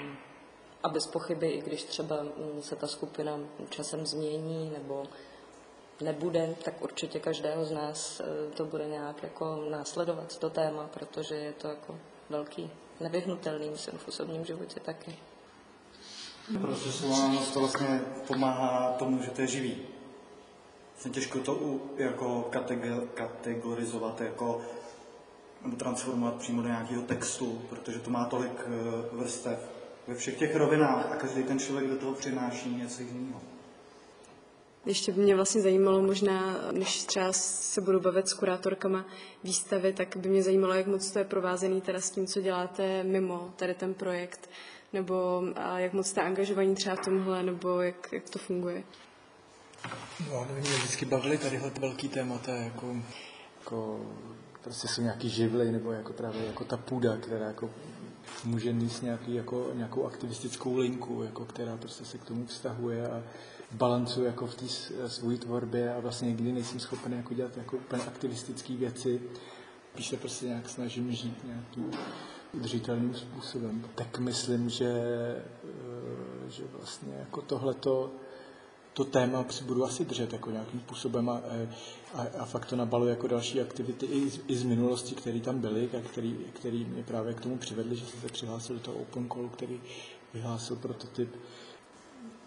a 0.83 0.89
bez 0.89 1.07
pochyby, 1.07 1.49
i 1.49 1.61
když 1.61 1.83
třeba 1.83 2.15
se 2.61 2.75
ta 2.75 2.87
skupina 2.87 3.39
časem 3.69 4.05
změní 4.05 4.69
nebo 4.69 5.03
nebude, 6.01 6.55
tak 6.63 6.81
určitě 6.81 7.19
každého 7.19 7.65
z 7.65 7.71
nás 7.71 8.19
e, 8.19 8.51
to 8.51 8.65
bude 8.65 8.85
nějak 8.85 9.23
jako 9.23 9.65
následovat 9.69 10.37
to 10.37 10.49
téma, 10.49 10.89
protože 10.93 11.35
je 11.35 11.53
to 11.53 11.67
jako 11.67 11.99
velký, 12.29 12.71
nevyhnutelný, 12.99 13.71
v 13.97 14.07
osobním 14.07 14.45
životě 14.45 14.79
taky. 14.79 15.17
Procesuálnost 16.61 17.53
to 17.53 17.59
vlastně 17.59 18.01
pomáhá 18.27 18.95
tomu, 18.99 19.23
že 19.23 19.29
to 19.29 19.41
je 19.41 19.47
živý. 19.47 19.77
Vlastně 20.93 21.11
těžko 21.11 21.39
to 21.39 21.55
u, 21.55 21.81
jako 21.97 22.49
kategorizovat, 23.13 24.21
jako, 24.21 24.61
nebo 25.63 25.75
transformovat 25.75 26.35
přímo 26.35 26.61
do 26.61 26.67
nějakého 26.67 27.01
textu, 27.01 27.61
protože 27.69 27.99
to 27.99 28.09
má 28.09 28.25
tolik 28.25 28.61
eh, 28.65 28.69
vrstev 29.11 29.69
ve 30.07 30.15
všech 30.15 30.37
těch 30.37 30.55
rovinách 30.55 31.11
a 31.11 31.15
každý 31.15 31.43
ten 31.43 31.59
člověk 31.59 31.89
do 31.89 31.97
toho 31.97 32.13
přináší 32.13 32.75
něco 32.75 33.01
jiného. 33.01 33.41
Ještě 34.85 35.11
by 35.11 35.21
mě 35.21 35.35
vlastně 35.35 35.61
zajímalo 35.61 36.01
možná, 36.01 36.57
než 36.71 37.03
třeba 37.03 37.33
se 37.33 37.81
budu 37.81 37.99
bavit 37.99 38.27
s 38.27 38.33
kurátorkama 38.33 39.05
výstavy, 39.43 39.93
tak 39.93 40.17
by 40.17 40.29
mě 40.29 40.43
zajímalo, 40.43 40.73
jak 40.73 40.87
moc 40.87 41.11
to 41.11 41.19
je 41.19 41.25
provázený 41.25 41.81
teda 41.81 42.01
s 42.01 42.09
tím, 42.09 42.27
co 42.27 42.41
děláte 42.41 43.03
mimo 43.03 43.53
tady 43.55 43.73
ten 43.73 43.93
projekt 43.93 44.49
nebo 44.93 45.43
a 45.55 45.79
jak 45.79 45.93
moc 45.93 46.07
jste 46.07 46.21
angažovaní 46.21 46.75
třeba 46.75 46.95
v 46.95 47.05
tomhle, 47.05 47.43
nebo 47.43 47.81
jak, 47.81 48.13
jak 48.13 48.29
to 48.29 48.39
funguje? 48.39 48.83
No, 50.31 50.47
mě 50.53 50.61
vždycky 50.61 51.05
bavili 51.05 51.37
tadyhle 51.37 51.71
velký 51.79 52.09
témata, 52.09 52.55
jako, 52.55 52.95
jako 53.59 54.05
prostě 54.61 54.87
jsou 54.87 55.01
nějaký 55.01 55.29
živly, 55.29 55.71
nebo 55.71 55.91
jako 55.91 56.13
právě 56.13 56.45
jako 56.45 56.63
ta 56.63 56.77
půda, 56.77 57.17
která 57.17 57.47
jako 57.47 57.69
může 58.43 58.73
mít 58.73 59.01
nějaký, 59.01 59.35
jako, 59.35 59.69
nějakou 59.73 60.05
aktivistickou 60.05 60.77
linku, 60.77 61.23
jako, 61.23 61.45
která 61.45 61.77
prostě 61.77 62.05
se 62.05 62.17
k 62.17 62.23
tomu 62.23 62.45
vztahuje 62.45 63.07
a 63.09 63.23
balancuje 63.75 64.27
jako 64.27 64.47
v 64.47 64.55
té 64.55 64.65
své 65.07 65.37
tvorbě 65.37 65.93
a 65.93 65.99
vlastně 65.99 66.27
nikdy 66.27 66.51
nejsem 66.51 66.79
schopen 66.79 67.13
jako 67.13 67.33
dělat 67.33 67.57
jako 67.57 67.77
úplně 67.77 68.03
aktivistické 68.03 68.73
věci. 68.73 69.21
Spíš 69.93 70.07
se 70.07 70.17
prostě 70.17 70.45
nějak 70.45 70.69
snažím 70.69 71.11
žít 71.11 71.37
nějakým 71.45 71.91
udržitelným 72.53 73.15
způsobem. 73.15 73.85
Tak 73.95 74.19
myslím, 74.19 74.69
že, 74.69 74.87
eh, 74.87 76.49
že 76.49 76.63
vlastně 76.77 77.13
jako 77.19 77.41
tohleto 77.41 78.11
to 78.95 79.05
téma 79.05 79.45
budu 79.65 79.83
asi 79.85 80.05
držet 80.05 80.33
jako 80.33 80.51
nějakým 80.51 80.79
způsobem 80.79 81.29
a, 81.29 81.41
a, 82.13 82.21
a 82.39 82.45
fakt 82.45 82.65
to 82.65 82.75
nabaluje 82.75 83.09
jako 83.09 83.27
další 83.27 83.61
aktivity 83.61 84.05
i, 84.05 84.29
z, 84.29 84.39
i 84.47 84.57
z 84.57 84.63
minulosti, 84.63 85.15
které 85.15 85.39
tam 85.39 85.59
byly 85.59 85.89
a 85.97 86.01
který 86.53 86.85
mě 86.85 87.03
právě 87.03 87.33
k 87.33 87.41
tomu 87.41 87.57
přivedli, 87.57 87.95
že 87.95 88.05
jsem 88.05 88.21
se 88.21 88.27
přihlásil 88.27 88.75
do 88.75 88.81
toho 88.81 88.97
open 88.97 89.29
callu, 89.29 89.49
který 89.49 89.81
vyhlásil 90.33 90.75
prototyp. 90.75 91.35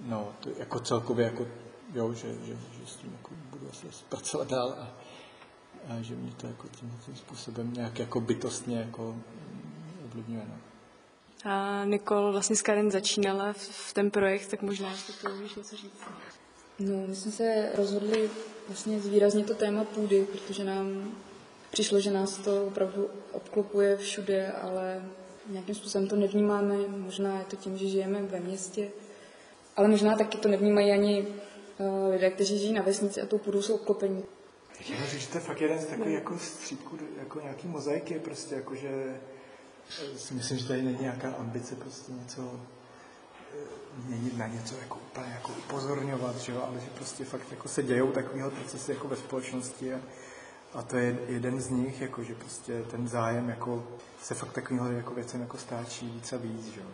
No, 0.01 0.33
to 0.41 0.51
jako 0.59 0.81
celkově 0.81 1.25
jako, 1.25 1.47
jo, 1.95 2.15
že, 2.15 2.35
že, 2.45 2.53
že 2.53 2.87
s 2.87 2.97
tím 2.97 3.13
jako 3.13 3.35
budu 3.51 3.71
asi 3.71 3.87
pracovat 4.09 4.49
dál 4.49 4.75
a, 4.79 4.91
a 5.89 6.03
že 6.03 6.15
mě 6.15 6.33
to 6.33 6.47
jako 6.47 6.69
tím, 6.69 6.99
tím 7.07 7.17
způsobem 7.17 7.73
nějak 7.73 7.99
jako 7.99 8.21
bytostně 8.21 8.79
jako 8.79 9.17
ovlivňuje. 10.05 10.45
No. 10.49 10.59
A 11.45 11.85
Nikol 11.85 12.33
vlastně 12.33 12.57
s 12.57 12.63
Karin 12.63 12.91
začínala 12.91 13.53
v, 13.53 13.59
v 13.59 13.93
ten 13.95 14.11
projekt, 14.11 14.47
tak 14.47 14.63
možná 14.63 14.91
ještě 14.91 15.13
to 15.13 15.35
můžeš 15.35 15.55
něco 15.55 15.77
říct. 15.77 16.01
No, 16.79 17.07
my 17.07 17.17
jsme 17.17 17.33
se 17.33 17.73
rozhodli 17.75 18.31
vlastně 18.69 19.01
zvýraznit 19.01 19.47
to 19.47 19.55
téma 19.55 19.85
půdy, 19.85 20.27
protože 20.33 20.65
nám 20.65 21.13
přišlo, 21.71 22.01
že 22.01 22.11
nás 22.11 22.37
to 22.39 22.67
opravdu 22.67 23.09
obklopuje 23.33 23.97
všude, 23.97 24.53
ale 24.53 25.03
nějakým 25.49 25.75
způsobem 25.75 26.09
to 26.09 26.17
nevnímáme. 26.17 26.77
Možná 26.89 27.39
je 27.39 27.45
to 27.45 27.57
tím, 27.57 27.79
že 27.79 27.87
žijeme 27.87 28.23
ve 28.23 28.41
městě, 28.41 28.91
ale 29.79 29.89
možná 29.89 30.17
taky 30.17 30.39
to 30.39 30.49
nevnímají 30.49 30.93
ani 30.93 31.27
uh, 31.27 32.11
lidé, 32.11 32.31
kteří 32.31 32.59
žijí 32.59 32.73
na 32.73 32.83
vesnici 32.83 33.23
a 33.23 33.27
tou 33.27 33.39
půdou 33.39 33.63
jsou 33.63 33.75
obklopení. 33.75 34.25
Já 34.89 35.07
říct, 35.07 35.21
že 35.21 35.29
to 35.29 35.37
je 35.37 35.41
fakt 35.41 35.61
jeden 35.61 35.79
z 35.79 35.87
takových 35.87 36.15
jako 36.15 36.39
střípků, 36.39 36.99
jako 37.19 37.41
nějaký 37.41 37.69
mozaiky, 37.69 38.19
prostě 38.19 38.55
jako, 38.55 38.75
že 38.75 39.21
si 40.17 40.35
myslím, 40.35 40.59
že 40.59 40.69
tady 40.69 40.83
není 40.83 40.99
nějaká 41.01 41.33
ambice 41.33 41.77
prostě 41.77 42.13
něco 42.13 42.61
měnit 44.07 44.39
na 44.39 44.47
něco, 44.47 44.75
jako 44.83 44.99
úplně 45.11 45.33
jako 45.35 45.53
upozorňovat, 45.59 46.37
že 46.37 46.53
jo, 46.53 46.63
ale 46.69 46.81
že 46.81 46.91
prostě 46.95 47.25
fakt 47.25 47.51
jako 47.51 47.69
se 47.69 47.83
dějou 47.83 48.13
takového 48.13 48.51
procesy 48.51 48.93
jako 48.93 49.09
ve 49.09 49.17
společnosti 49.17 49.95
a, 49.95 50.01
a 50.75 50.83
to 50.83 50.97
je 50.97 51.19
jeden 51.27 51.61
z 51.61 51.69
nich, 51.69 52.01
jako 52.01 52.23
že 52.25 52.35
prostě 52.35 52.83
ten 52.91 53.09
zájem 53.09 53.49
jako 53.49 53.87
se 54.23 54.35
fakt 54.35 54.53
takovýmhle 54.53 54.95
jako 54.95 55.15
věcem 55.15 55.41
jako 55.41 55.59
stáčí 55.59 56.07
víc 56.07 56.33
a 56.33 56.37
víc, 56.37 56.67
že 56.67 56.81
jo. 56.81 56.87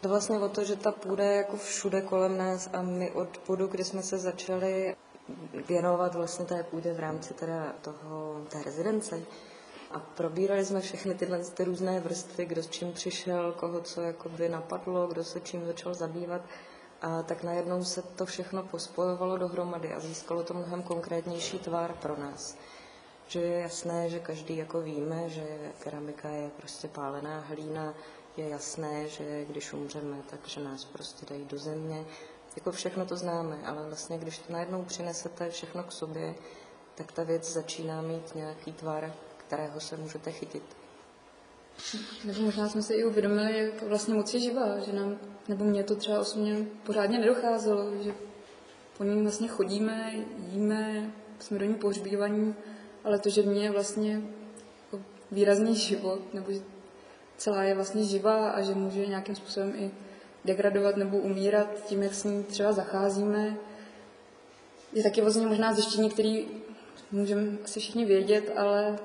To 0.00 0.08
vlastně 0.08 0.38
o 0.38 0.48
to, 0.48 0.64
že 0.64 0.76
ta 0.76 0.92
půda 0.92 1.24
je 1.24 1.36
jako 1.36 1.56
všude 1.56 2.00
kolem 2.00 2.38
nás 2.38 2.70
a 2.72 2.82
my 2.82 3.10
od 3.10 3.28
bodu, 3.46 3.66
kdy 3.66 3.84
jsme 3.84 4.02
se 4.02 4.18
začali 4.18 4.96
věnovat 5.68 6.14
vlastně 6.14 6.44
té 6.44 6.62
půdě 6.62 6.92
v 6.92 7.00
rámci 7.00 7.34
teda 7.34 7.72
toho, 7.82 8.44
té 8.48 8.62
rezidence, 8.62 9.20
a 9.90 9.98
probírali 10.00 10.64
jsme 10.64 10.80
všechny 10.80 11.14
tyhle 11.14 11.38
ty 11.38 11.64
různé 11.64 12.00
vrstvy, 12.00 12.46
kdo 12.46 12.62
s 12.62 12.68
čím 12.68 12.92
přišel, 12.92 13.52
koho 13.52 13.80
co 13.80 14.02
jakoby 14.02 14.48
napadlo, 14.48 15.06
kdo 15.06 15.24
se 15.24 15.40
čím 15.40 15.66
začal 15.66 15.94
zabývat. 15.94 16.42
A 17.02 17.22
tak 17.22 17.42
najednou 17.42 17.84
se 17.84 18.02
to 18.02 18.26
všechno 18.26 18.62
pospojovalo 18.62 19.38
dohromady 19.38 19.92
a 19.92 20.00
získalo 20.00 20.42
to 20.42 20.54
mnohem 20.54 20.82
konkrétnější 20.82 21.58
tvár 21.58 21.94
pro 21.94 22.16
nás. 22.16 22.56
Že 23.28 23.40
je 23.40 23.60
jasné, 23.60 24.08
že 24.08 24.20
každý 24.20 24.56
jako 24.56 24.80
víme, 24.80 25.30
že 25.30 25.72
keramika 25.78 26.28
je 26.28 26.50
prostě 26.56 26.88
pálená 26.88 27.40
hlína, 27.40 27.94
je 28.36 28.48
jasné, 28.48 29.08
že 29.08 29.44
když 29.44 29.72
umřeme, 29.72 30.16
takže 30.30 30.60
nás 30.60 30.84
prostě 30.84 31.26
dají 31.30 31.44
do 31.44 31.58
země. 31.58 32.04
Jako 32.56 32.72
všechno 32.72 33.06
to 33.06 33.16
známe, 33.16 33.58
ale 33.64 33.86
vlastně 33.86 34.18
když 34.18 34.38
to 34.38 34.52
najednou 34.52 34.84
přinesete 34.84 35.50
všechno 35.50 35.82
k 35.82 35.92
sobě, 35.92 36.34
tak 36.94 37.12
ta 37.12 37.22
věc 37.22 37.52
začíná 37.52 38.02
mít 38.02 38.34
nějaký 38.34 38.72
tvar, 38.72 39.14
kterého 39.36 39.80
se 39.80 39.96
můžete 39.96 40.32
chytit. 40.32 40.62
Nebo 42.24 42.40
možná 42.40 42.68
jsme 42.68 42.82
si 42.82 42.94
i 42.94 43.04
uvědomili, 43.04 43.58
jak 43.58 43.82
vlastně 43.82 44.14
moc 44.14 44.34
je 44.34 44.40
živá, 44.40 44.78
že 44.78 44.92
nám, 44.92 45.18
nebo 45.48 45.64
mě 45.64 45.84
to 45.84 45.96
třeba 45.96 46.20
osobně 46.20 46.66
pořádně 46.86 47.18
nedocházelo, 47.18 48.02
že 48.02 48.14
po 48.98 49.04
ní 49.04 49.22
vlastně 49.22 49.48
chodíme, 49.48 50.14
jíme, 50.52 51.12
jsme 51.38 51.58
do 51.58 51.64
ní 51.64 51.74
pohřbívaní, 51.74 52.54
ale 53.04 53.18
to, 53.18 53.30
že 53.30 53.40
je 53.40 53.70
vlastně 53.70 54.22
jako 54.84 55.04
výrazný 55.30 55.76
život, 55.76 56.34
nebo 56.34 56.52
celá 57.36 57.62
je 57.62 57.74
vlastně 57.74 58.04
živá 58.04 58.50
a 58.50 58.62
že 58.62 58.74
může 58.74 59.06
nějakým 59.06 59.36
způsobem 59.36 59.72
i 59.76 59.90
degradovat 60.44 60.96
nebo 60.96 61.16
umírat 61.16 61.66
tím, 61.86 62.02
jak 62.02 62.14
s 62.14 62.24
ní 62.24 62.44
třeba 62.44 62.72
zacházíme, 62.72 63.56
je 64.92 65.02
taky 65.02 65.20
vlastně 65.20 65.46
možná 65.46 65.74
zjištění, 65.74 66.10
který 66.10 66.48
můžeme 67.12 67.58
asi 67.64 67.80
všichni 67.80 68.04
vědět, 68.04 68.52
ale 68.56 68.98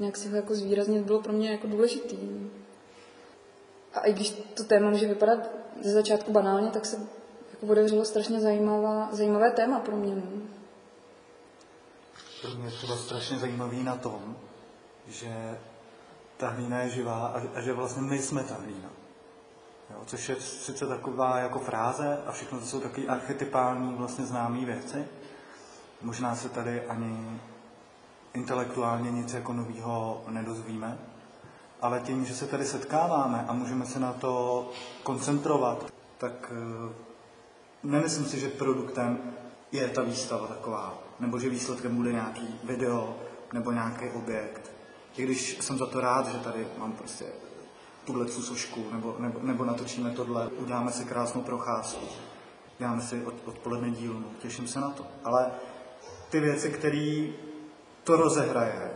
nějak 0.00 0.16
si 0.16 0.28
ho 0.28 0.36
jako 0.36 0.54
zvýraznit 0.54 1.04
bylo 1.04 1.22
pro 1.22 1.32
mě 1.32 1.50
jako 1.50 1.66
důležitý. 1.66 2.18
A 3.94 4.00
i 4.00 4.12
když 4.12 4.30
to 4.54 4.64
téma 4.64 4.90
může 4.90 5.06
vypadat 5.06 5.50
ze 5.82 5.92
začátku 5.92 6.32
banálně, 6.32 6.70
tak 6.70 6.86
se 6.86 6.96
jako 7.50 7.72
otevřelo 7.72 8.04
strašně 8.04 8.40
zajímavá, 8.40 9.08
zajímavé 9.12 9.50
téma 9.50 9.80
pro 9.80 9.96
mě. 9.96 10.14
No. 10.14 10.22
Pro 12.42 12.50
mě 12.50 12.70
třeba 12.70 12.96
strašně 12.96 13.38
zajímavý 13.38 13.82
na 13.82 13.96
tom, 13.96 14.36
že 15.08 15.58
ta 16.38 16.48
hlína 16.48 16.78
je 16.78 16.90
živá 16.90 17.26
a, 17.26 17.42
a 17.54 17.60
že 17.60 17.72
vlastně 17.72 18.02
my 18.02 18.18
jsme 18.18 18.44
ta 18.44 18.54
hlína. 18.54 18.88
Jo, 19.90 20.02
což 20.06 20.28
je 20.28 20.36
sice 20.40 20.86
taková 20.86 21.38
jako 21.38 21.58
fráze 21.58 22.18
a 22.26 22.32
všechno 22.32 22.60
to 22.60 22.66
jsou 22.66 22.80
takové 22.80 23.06
archetypální 23.06 23.94
vlastně 23.94 24.26
známé 24.26 24.64
věci. 24.64 25.04
Možná 26.02 26.36
se 26.36 26.48
tady 26.48 26.86
ani 26.86 27.40
intelektuálně 28.34 29.10
nic 29.10 29.34
jako 29.34 29.52
nového 29.52 30.24
nedozvíme, 30.28 30.98
ale 31.80 32.00
tím, 32.00 32.24
že 32.24 32.34
se 32.34 32.46
tady 32.46 32.64
setkáváme 32.64 33.44
a 33.48 33.52
můžeme 33.52 33.86
se 33.86 33.98
na 33.98 34.12
to 34.12 34.70
koncentrovat, 35.02 35.86
tak 36.18 36.52
eh, 36.52 36.94
nemyslím 37.82 38.24
si, 38.26 38.40
že 38.40 38.48
produktem 38.48 39.34
je 39.72 39.88
ta 39.88 40.02
výstava 40.02 40.46
taková, 40.46 40.98
nebo 41.20 41.38
že 41.38 41.48
výsledkem 41.48 41.96
bude 41.96 42.12
nějaký 42.12 42.60
video 42.64 43.16
nebo 43.52 43.72
nějaký 43.72 44.08
objekt. 44.08 44.77
I 45.18 45.22
když 45.22 45.58
jsem 45.60 45.78
za 45.78 45.86
to 45.86 46.00
rád, 46.00 46.26
že 46.26 46.38
tady 46.38 46.66
mám 46.78 46.92
prostě 46.92 47.24
tuhle 48.04 48.28
sošku, 48.28 48.86
nebo, 48.92 49.16
nebo, 49.18 49.40
nebo 49.42 49.64
natočíme 49.64 50.10
tohle, 50.10 50.48
uděláme 50.48 50.92
si 50.92 51.04
krásnou 51.04 51.42
procházku, 51.42 52.06
děláme 52.78 53.02
si 53.02 53.24
od, 53.24 53.34
odpoledne 53.44 53.90
dílnu, 53.90 54.24
těším 54.38 54.68
se 54.68 54.80
na 54.80 54.90
to. 54.90 55.06
Ale 55.24 55.50
ty 56.30 56.40
věci, 56.40 56.70
které 56.70 57.28
to 58.04 58.16
rozehraje, 58.16 58.90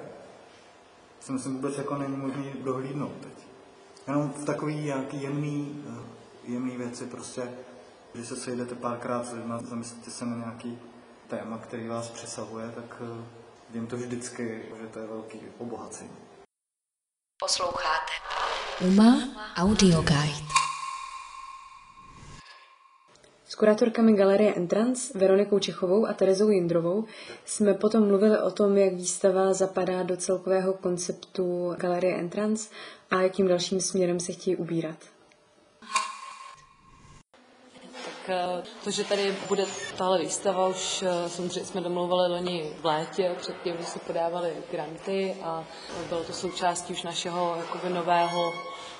si 1.20 1.32
myslím, 1.32 1.54
vůbec 1.54 1.78
jako 1.78 1.96
není 1.96 2.16
možné 2.16 2.44
dohlídnout 2.60 3.12
teď. 3.20 3.46
Jenom 4.06 4.32
v 4.32 4.44
takový 4.44 4.74
nějaký 4.74 5.22
jemný, 5.22 5.84
eh, 5.88 6.52
jemný 6.52 6.76
věci 6.76 7.06
prostě, 7.06 7.52
když 8.12 8.28
se 8.28 8.36
sejdete 8.36 8.74
párkrát 8.74 9.26
s 9.26 9.32
lidmi, 9.32 9.54
zamyslíte 9.62 10.10
se 10.10 10.26
na 10.26 10.36
nějaký 10.36 10.78
téma, 11.28 11.58
který 11.58 11.88
vás 11.88 12.10
přesahuje, 12.10 12.72
tak 12.74 13.02
eh, 13.04 13.41
vím 13.72 13.86
to 13.86 13.96
vždycky, 13.96 14.62
že 14.80 14.86
to 14.86 14.98
je 14.98 15.06
velký 15.06 15.40
obohacení. 15.58 16.10
Posloucháte. 17.40 18.12
Uma 18.80 19.28
Audio 19.56 20.02
Guide. 20.02 20.52
S 23.44 23.54
kurátorkami 23.54 24.12
Galerie 24.12 24.54
Entrance, 24.54 25.18
Veronikou 25.18 25.58
Čechovou 25.58 26.06
a 26.06 26.12
Terezou 26.12 26.48
Jindrovou 26.48 27.04
jsme 27.44 27.74
potom 27.74 28.06
mluvili 28.06 28.38
o 28.38 28.50
tom, 28.50 28.76
jak 28.76 28.94
výstava 28.94 29.52
zapadá 29.52 30.02
do 30.02 30.16
celkového 30.16 30.72
konceptu 30.72 31.74
Galerie 31.76 32.16
Entrance 32.16 32.70
a 33.10 33.20
jakým 33.20 33.48
dalším 33.48 33.80
směrem 33.80 34.20
se 34.20 34.32
chtějí 34.32 34.56
ubírat. 34.56 34.96
Tak 38.26 38.30
eh, 38.30 38.62
to, 38.84 38.90
že 38.90 39.04
tady 39.04 39.36
bude 39.48 39.66
tahle 39.96 40.18
výstava, 40.18 40.68
už 40.68 41.02
eh, 41.02 41.28
samozřejmě 41.28 41.64
jsme 41.64 41.80
domluvali 41.80 42.32
loni 42.32 42.72
v 42.80 42.86
létě, 42.86 43.34
předtím, 43.38 43.74
když 43.74 43.88
se 43.88 43.98
podávaly 43.98 44.52
granty 44.70 45.36
a 45.42 45.64
bylo 46.08 46.24
to 46.24 46.32
součástí 46.32 46.92
už 46.92 47.02
našeho 47.02 47.56
jakoby 47.56 47.94
nového 47.94 48.52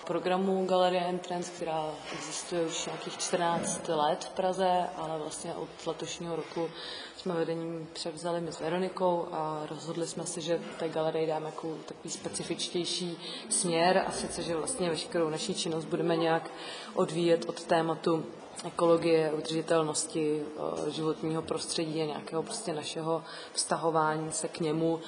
programu 0.07 0.67
Galerie 0.67 1.03
Entrance, 1.03 1.53
která 1.57 1.85
existuje 2.13 2.63
už 2.63 2.87
nějakých 2.87 3.19
14 3.19 3.89
let 3.89 4.25
v 4.25 4.29
Praze, 4.31 4.89
ale 4.97 5.19
vlastně 5.19 5.55
od 5.55 5.87
letošního 5.87 6.37
roku 6.37 6.71
jsme 7.17 7.35
vedením 7.35 7.89
převzali 7.93 8.41
my 8.41 8.53
s 8.53 8.61
Veronikou 8.61 9.29
a 9.33 9.63
rozhodli 9.71 10.07
jsme 10.07 10.27
se, 10.27 10.41
že 10.41 10.61
té 10.79 10.89
galerii 10.89 11.27
dáme 11.27 11.47
jako 11.47 11.75
takový 11.87 12.11
specifičtější 12.11 13.19
směr 13.49 14.05
a 14.07 14.13
sice, 14.13 14.43
že 14.43 14.57
vlastně 14.57 14.91
veškerou 14.91 15.31
naší 15.31 15.55
činnost 15.55 15.85
budeme 15.85 16.17
nějak 16.17 16.51
odvíjet 16.95 17.45
od 17.49 17.65
tématu 17.65 18.25
ekologie, 18.65 19.33
udržitelnosti 19.33 20.43
eh, 20.43 20.91
životního 20.91 21.43
prostředí 21.43 22.03
a 22.03 22.07
nějakého 22.07 22.43
prostě 22.43 22.73
našeho 22.73 23.25
vztahování 23.53 24.33
se 24.33 24.49
k 24.49 24.61
němu. 24.61 25.01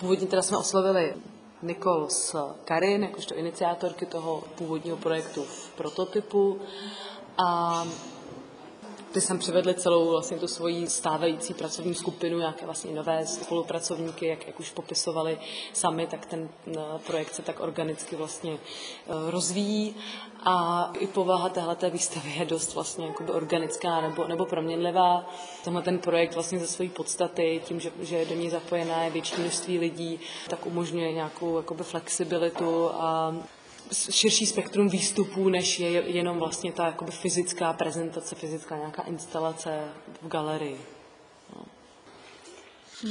Původně 0.00 0.26
teda 0.26 0.42
jsme 0.42 0.56
oslovili 0.56 1.14
Nikol 1.62 2.08
s 2.08 2.54
Karin, 2.64 3.02
jakožto 3.02 3.34
iniciátorky 3.34 4.06
toho 4.06 4.44
původního 4.54 4.96
projektu 4.96 5.42
v 5.42 5.70
prototypu. 5.76 6.60
A 7.38 7.84
ty 9.12 9.20
jsem 9.20 9.38
přivedli 9.38 9.74
celou 9.74 10.10
vlastně 10.10 10.36
tu 10.36 10.48
svoji 10.48 10.86
stávající 10.86 11.54
pracovní 11.54 11.94
skupinu, 11.94 12.38
nějaké 12.38 12.64
vlastně 12.64 12.94
nové 12.94 13.26
spolupracovníky, 13.26 14.26
jak, 14.26 14.46
jak 14.46 14.60
už 14.60 14.70
popisovali 14.70 15.38
sami, 15.72 16.06
tak 16.06 16.26
ten 16.26 16.48
eh, 16.66 16.80
projekt 17.06 17.34
se 17.34 17.42
tak 17.42 17.60
organicky 17.60 18.16
vlastně 18.16 18.52
eh, 18.52 19.30
rozvíjí 19.30 19.96
a 20.44 20.90
i 20.98 21.06
povaha 21.06 21.48
téhleté 21.48 21.90
výstavy 21.90 22.30
je 22.38 22.44
dost 22.44 22.74
vlastně 22.74 23.14
organická 23.32 24.00
nebo, 24.00 24.26
nebo 24.26 24.46
proměnlivá. 24.46 25.30
Tenhle 25.64 25.82
ten 25.82 25.98
projekt 25.98 26.34
vlastně 26.34 26.58
ze 26.58 26.66
své 26.66 26.88
podstaty, 26.88 27.62
tím, 27.64 27.80
že, 27.80 27.90
že 28.00 28.16
je 28.16 28.26
do 28.26 28.34
ní 28.34 28.50
zapojené 28.50 29.10
větší 29.10 29.40
množství 29.40 29.78
lidí, 29.78 30.20
tak 30.48 30.66
umožňuje 30.66 31.12
nějakou 31.12 31.56
jakoby 31.56 31.84
flexibilitu 31.84 32.90
a 32.90 33.34
širší 33.92 34.46
spektrum 34.46 34.88
výstupů, 34.88 35.48
než 35.48 35.78
je 35.80 35.90
jenom 35.90 36.38
vlastně 36.38 36.72
ta 36.72 36.86
jakoby 36.86 37.10
fyzická 37.10 37.72
prezentace, 37.72 38.34
fyzická 38.34 38.76
nějaká 38.76 39.02
instalace 39.02 39.84
v 40.22 40.28
galerii. 40.28 40.80
No. 41.56 41.64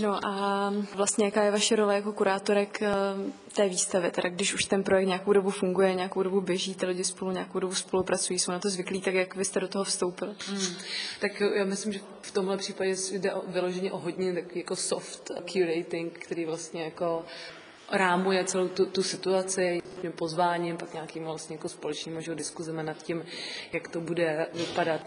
No 0.02 0.26
a 0.26 0.74
vlastně 0.96 1.26
jaká 1.26 1.44
je 1.44 1.52
vaše 1.52 1.76
role 1.76 1.96
jako 1.96 2.14
kurátorek 2.14 2.82
eh, 2.82 2.92
té 3.56 3.70
výstavy? 3.70 4.12
Teda 4.12 4.30
když 4.30 4.54
už 4.54 4.66
ten 4.66 4.84
projekt 4.84 5.08
nějakou 5.08 5.34
dobu 5.34 5.50
funguje, 5.50 5.96
nějakou 5.96 6.24
dobu 6.24 6.42
běží, 6.42 6.76
ty 6.76 6.86
lidi 6.86 7.04
spolu 7.04 7.32
nějakou 7.32 7.60
dobu 7.60 7.76
spolupracují, 7.76 8.40
jsou 8.40 8.52
na 8.52 8.60
to 8.60 8.70
zvyklí, 8.70 9.02
tak 9.02 9.14
jak 9.14 9.36
vy 9.36 9.46
jste 9.46 9.60
do 9.60 9.68
toho 9.68 9.84
vstoupil? 9.84 10.36
Hmm. 10.48 10.76
Tak 11.20 11.42
já 11.56 11.66
myslím, 11.66 11.94
že 11.94 12.00
v 12.22 12.32
tomhle 12.32 12.58
případě 12.58 12.96
jde 13.12 13.34
o, 13.34 13.52
vyloženě 13.52 13.92
o 13.92 13.98
hodně 13.98 14.34
takový 14.34 14.60
jako 14.60 14.76
soft 14.76 15.32
curating, 15.46 16.20
který 16.20 16.46
vlastně 16.46 16.84
jako 16.84 17.26
rámuje 17.92 18.44
celou 18.46 18.68
tu, 18.68 18.86
tu 18.86 19.04
situaci 19.04 19.82
pozváním, 20.16 20.78
pak 20.78 20.94
nějakým 20.94 21.24
vlastně 21.24 21.56
jako 21.56 21.70
společným 21.70 22.22
že, 22.22 22.36
diskuzemi 22.36 22.84
nad 22.84 23.04
tím, 23.04 23.26
jak 23.74 23.88
to 23.88 24.02
bude 24.02 24.48
vypadat. 24.54 25.02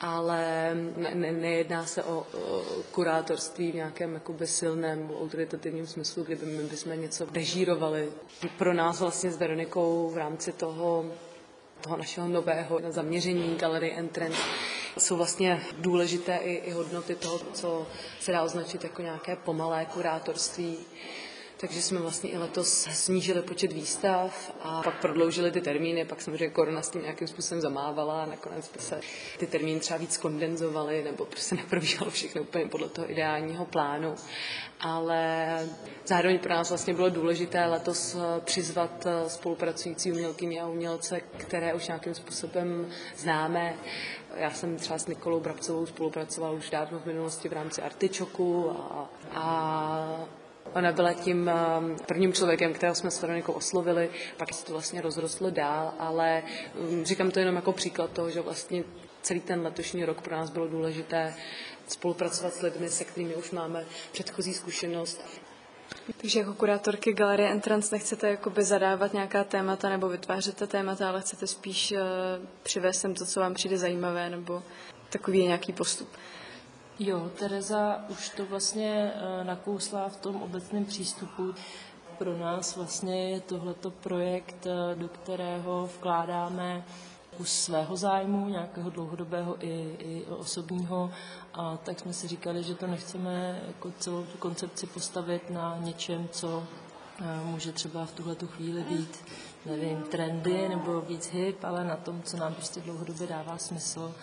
Ale 0.00 0.70
ne, 0.96 1.32
nejedná 1.32 1.86
se 1.86 2.02
o, 2.02 2.18
o 2.18 2.62
kurátorství 2.90 3.72
v 3.72 3.74
nějakém 3.74 4.14
jakoby 4.14 4.46
silném 4.46 5.10
autoritativním 5.20 5.86
smyslu, 5.86 6.24
kdyby 6.24 6.46
my 6.46 6.62
bychom 6.62 7.00
něco 7.00 7.26
režírovali. 7.34 8.08
Pro 8.58 8.74
nás 8.74 9.00
vlastně 9.00 9.30
s 9.30 9.36
Veronikou 9.36 10.10
v 10.10 10.16
rámci 10.16 10.52
toho 10.52 11.04
toho 11.80 11.96
našeho 11.96 12.28
nového 12.28 12.80
zaměření 12.88 13.56
Gallery 13.56 13.92
Entrance 13.96 14.42
jsou 14.98 15.16
vlastně 15.16 15.60
důležité 15.78 16.36
i, 16.36 16.52
i 16.52 16.70
hodnoty 16.70 17.14
toho, 17.14 17.38
co 17.38 17.86
se 18.20 18.32
dá 18.32 18.42
označit 18.42 18.84
jako 18.84 19.02
nějaké 19.02 19.36
pomalé 19.36 19.84
kurátorství, 19.84 20.78
takže 21.56 21.82
jsme 21.82 22.00
vlastně 22.00 22.30
i 22.30 22.38
letos 22.38 22.88
snížili 22.90 23.42
počet 23.42 23.72
výstav 23.72 24.54
a 24.62 24.82
pak 24.82 25.00
prodloužili 25.00 25.50
ty 25.50 25.60
termíny, 25.60 26.04
pak 26.04 26.22
samozřejmě 26.22 26.50
korona 26.50 26.82
s 26.82 26.90
tím 26.90 27.02
nějakým 27.02 27.28
způsobem 27.28 27.60
zamávala 27.60 28.22
a 28.22 28.26
nakonec 28.26 28.70
se 28.78 29.00
ty 29.38 29.46
termíny 29.46 29.80
třeba 29.80 29.98
víc 29.98 30.16
kondenzovaly 30.16 31.02
nebo 31.04 31.24
prostě 31.24 31.54
neprobíhalo 31.56 32.10
všechno 32.10 32.42
úplně 32.42 32.66
podle 32.66 32.88
toho 32.88 33.10
ideálního 33.10 33.64
plánu. 33.64 34.14
Ale 34.80 35.46
zároveň 36.06 36.38
pro 36.38 36.54
nás 36.54 36.68
vlastně 36.68 36.94
bylo 36.94 37.10
důležité 37.10 37.66
letos 37.66 38.14
eh, 38.14 38.40
přizvat 38.40 39.06
eh, 39.06 39.30
spolupracující 39.30 40.12
umělkyně 40.12 40.62
a 40.62 40.68
umělce, 40.68 41.20
které 41.20 41.74
už 41.74 41.86
nějakým 41.86 42.14
způsobem 42.14 42.88
známe. 43.16 43.74
Já 44.36 44.50
jsem 44.50 44.76
třeba 44.76 44.98
s 44.98 45.06
Nikolou 45.06 45.40
Brabcovou 45.40 45.86
spolupracovala 45.86 46.52
už 46.52 46.70
dávno 46.70 46.98
v 46.98 47.06
minulosti 47.06 47.48
v 47.48 47.52
rámci 47.52 47.82
Artičoku 47.82 48.70
a, 48.70 49.10
a 49.34 50.26
Ona 50.76 50.92
byla 50.92 51.12
tím 51.12 51.50
um, 51.78 51.96
prvním 52.06 52.32
člověkem, 52.32 52.72
kterého 52.72 52.94
jsme 52.94 53.10
s 53.10 53.22
Veronikou 53.22 53.52
oslovili, 53.52 54.10
pak 54.36 54.54
se 54.54 54.66
to 54.66 54.72
vlastně 54.72 55.00
rozrostlo 55.00 55.50
dál, 55.50 55.92
ale 55.98 56.42
um, 56.74 57.04
říkám 57.04 57.30
to 57.30 57.38
jenom 57.38 57.56
jako 57.56 57.72
příklad 57.72 58.10
toho, 58.10 58.30
že 58.30 58.40
vlastně 58.40 58.84
celý 59.22 59.40
ten 59.40 59.62
letošní 59.62 60.04
rok 60.04 60.20
pro 60.20 60.36
nás 60.36 60.50
bylo 60.50 60.68
důležité 60.68 61.34
spolupracovat 61.88 62.54
s 62.54 62.62
lidmi, 62.62 62.88
se 62.88 63.04
kterými 63.04 63.34
už 63.34 63.50
máme 63.50 63.84
předchozí 64.12 64.54
zkušenost. 64.54 65.24
Takže 66.20 66.38
jako 66.38 66.54
kurátorky 66.54 67.12
Galerie 67.12 67.50
Entrance 67.50 67.94
nechcete 67.94 68.30
jakoby 68.30 68.64
zadávat 68.64 69.12
nějaká 69.12 69.44
témata 69.44 69.88
nebo 69.88 70.08
vytvářet 70.08 70.68
témata, 70.68 71.08
ale 71.08 71.20
chcete 71.20 71.46
spíš 71.46 71.92
uh, 71.92 71.98
přivést 72.62 73.00
sem 73.00 73.14
to, 73.14 73.26
co 73.26 73.40
vám 73.40 73.54
přijde 73.54 73.78
zajímavé, 73.78 74.30
nebo 74.30 74.62
takový 75.10 75.42
nějaký 75.46 75.72
postup. 75.72 76.08
Jo, 76.98 77.30
Tereza 77.38 78.04
už 78.08 78.28
to 78.28 78.46
vlastně 78.46 79.12
eh, 79.14 79.44
nakousla 79.44 80.08
v 80.08 80.16
tom 80.16 80.42
obecném 80.42 80.84
přístupu. 80.84 81.54
Pro 82.18 82.38
nás 82.38 82.76
vlastně 82.76 83.30
je 83.30 83.40
tohleto 83.40 83.90
projekt, 83.90 84.66
eh, 84.66 84.94
do 84.94 85.08
kterého 85.08 85.90
vkládáme 85.98 86.84
kus 87.36 87.52
svého 87.52 87.96
zájmu, 87.96 88.48
nějakého 88.48 88.90
dlouhodobého 88.90 89.56
i, 89.64 89.96
i 89.98 90.24
osobního. 90.24 91.10
A 91.54 91.76
tak 91.76 92.00
jsme 92.00 92.12
si 92.12 92.28
říkali, 92.28 92.62
že 92.62 92.74
to 92.74 92.86
nechceme 92.86 93.60
jako 93.66 93.92
celou 93.98 94.24
tu 94.24 94.38
koncepci 94.38 94.86
postavit 94.86 95.50
na 95.50 95.78
něčem, 95.80 96.28
co 96.32 96.64
eh, 97.20 97.44
může 97.44 97.72
třeba 97.72 98.06
v 98.06 98.12
tuhle 98.12 98.36
chvíli 98.46 98.82
být, 98.82 99.24
nevím, 99.66 100.02
trendy 100.02 100.68
nebo 100.68 101.00
víc 101.00 101.30
hip, 101.32 101.64
ale 101.64 101.84
na 101.84 101.96
tom, 101.96 102.22
co 102.22 102.36
nám 102.36 102.54
prostě 102.54 102.80
dlouhodobě 102.80 103.26
dává 103.26 103.58
smysl 103.58 104.14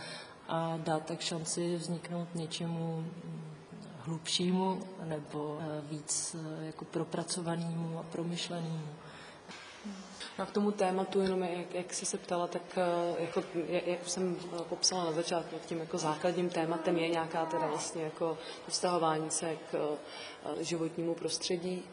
a 0.53 0.77
dát 0.77 1.05
tak 1.05 1.21
šanci 1.21 1.75
vzniknout 1.75 2.35
něčemu 2.35 3.05
hlubšímu 3.99 4.79
nebo 5.03 5.59
eh, 5.61 5.81
víc 5.89 6.35
eh, 6.35 6.65
jako 6.65 6.85
propracovanému 6.85 7.99
a 7.99 8.03
promyšlenému. 8.03 8.87
No 10.39 10.43
a 10.43 10.45
k 10.45 10.51
tomu 10.51 10.71
tématu, 10.71 11.21
jenom 11.21 11.43
jak, 11.43 11.73
jak 11.73 11.93
jsi 11.93 12.05
se 12.05 12.17
ptala, 12.17 12.47
tak 12.47 12.61
eh, 12.77 13.21
jako, 13.21 13.43
jak 13.67 14.09
jsem 14.09 14.37
popsala 14.69 15.05
na 15.05 15.11
začátku, 15.11 15.55
tím 15.65 15.79
jako 15.79 15.97
základním 15.97 16.49
tématem 16.49 16.97
je 16.97 17.09
nějaká 17.09 17.45
teda 17.45 17.67
vlastně 17.67 18.03
jako 18.03 18.37
vztahování 18.67 19.31
se 19.31 19.57
k 19.71 19.97
životnímu 20.59 21.15
prostředí 21.15 21.83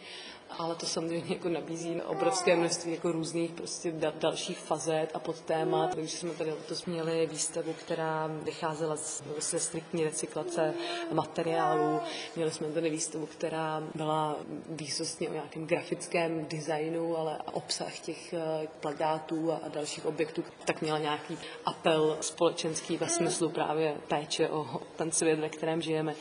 ale 0.59 0.75
to 0.75 0.87
samozřejmě 0.87 1.35
jako 1.35 1.49
nabízí 1.49 2.03
obrovské 2.03 2.57
množství 2.57 2.93
jako 2.93 3.13
různých 3.13 3.51
prostě 3.51 3.93
da, 3.93 4.13
dalších 4.21 4.59
fazet 4.59 5.09
a 5.15 5.19
podtémat. 5.19 5.95
Takže 5.95 6.17
jsme 6.17 6.31
tady 6.31 6.51
letos 6.51 6.85
měli 6.85 7.27
výstavu, 7.27 7.73
která 7.73 8.27
vycházela 8.43 8.97
z, 8.97 9.23
ze 9.41 9.61
striktní 9.61 10.05
recyklace 10.05 10.75
materiálů. 11.13 12.01
Měli 12.37 12.51
jsme 12.51 12.69
tady 12.69 12.91
výstavu, 12.91 13.27
která 13.27 13.83
byla 13.95 14.37
výsostně 14.69 15.29
o 15.29 15.33
nějakém 15.33 15.67
grafickém 15.67 16.47
designu, 16.47 17.17
ale 17.17 17.39
obsah 17.53 17.99
těch 17.99 18.33
eh, 18.33 18.69
plagátů 18.81 19.53
a 19.53 19.69
dalších 19.69 20.07
objektů 20.07 20.45
tak 20.65 20.83
měla 20.83 20.99
nějaký 20.99 21.39
apel 21.65 22.17
společenský 22.21 22.97
ve 22.97 23.09
smyslu 23.09 23.49
právě 23.51 23.97
péče 24.09 24.49
o 24.49 24.81
ten 24.97 25.13
svět, 25.13 25.39
ve 25.39 25.49
kterém 25.49 25.83
žijeme. 25.83 26.15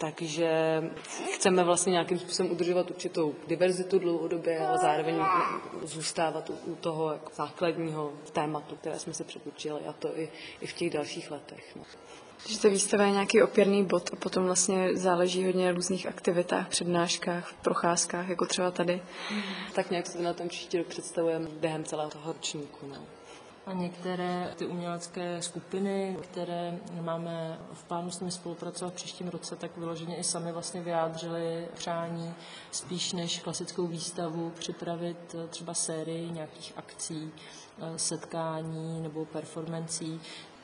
Takže 0.00 0.82
chceme 1.34 1.64
vlastně 1.64 1.90
nějakým 1.90 2.18
způsobem 2.18 2.52
udržovat 2.52 2.90
určitou 2.90 3.34
diverzitu 3.46 3.98
dlouhodobě, 3.98 4.66
ale 4.66 4.78
zároveň 4.78 5.14
zůstávat 5.82 6.50
u, 6.50 6.74
toho 6.74 7.12
jako 7.12 7.30
základního 7.34 8.12
tématu, 8.32 8.76
které 8.76 8.98
jsme 8.98 9.14
si 9.14 9.24
předurčili, 9.24 9.80
a 9.86 9.92
to 9.92 10.18
i, 10.18 10.28
i 10.60 10.66
v 10.66 10.72
těch 10.72 10.90
dalších 10.90 11.30
letech. 11.30 11.76
No. 11.76 11.82
Takže 12.42 12.60
ta 12.60 12.68
výstava 12.68 13.04
je 13.04 13.10
nějaký 13.10 13.42
opěrný 13.42 13.84
bod 13.84 14.10
a 14.12 14.16
potom 14.16 14.44
vlastně 14.44 14.96
záleží 14.96 15.44
hodně 15.44 15.66
na 15.66 15.72
různých 15.72 16.06
aktivitách, 16.06 16.68
přednáškách, 16.68 17.54
procházkách, 17.62 18.28
jako 18.28 18.46
třeba 18.46 18.70
tady. 18.70 19.02
Tak 19.74 19.90
nějak 19.90 20.06
se 20.06 20.22
na 20.22 20.32
ten 20.32 20.48
příští 20.48 20.78
rok 20.78 20.86
představujeme 20.86 21.48
během 21.48 21.84
celého 21.84 22.10
toho 22.10 22.32
ročníku. 22.32 22.86
No 22.86 23.19
a 23.70 23.72
některé 23.72 24.52
ty 24.56 24.66
umělecké 24.66 25.42
skupiny, 25.42 26.16
které 26.22 26.78
máme 27.00 27.58
v 27.72 27.84
plánu 27.84 28.10
s 28.10 28.20
nimi 28.20 28.30
spolupracovat 28.30 28.90
v 28.90 28.96
příštím 28.96 29.28
roce, 29.28 29.56
tak 29.56 29.76
vyloženě 29.76 30.16
i 30.16 30.24
sami 30.24 30.52
vlastně 30.52 30.80
vyjádřili 30.80 31.68
přání 31.74 32.34
spíš 32.70 33.12
než 33.12 33.38
klasickou 33.38 33.86
výstavu 33.86 34.50
připravit 34.50 35.34
eh, 35.34 35.48
třeba 35.48 35.74
sérii 35.74 36.30
nějakých 36.30 36.72
akcí, 36.76 37.32
eh, 37.78 37.98
setkání 37.98 39.00
nebo 39.00 39.24
performancí, 39.24 40.20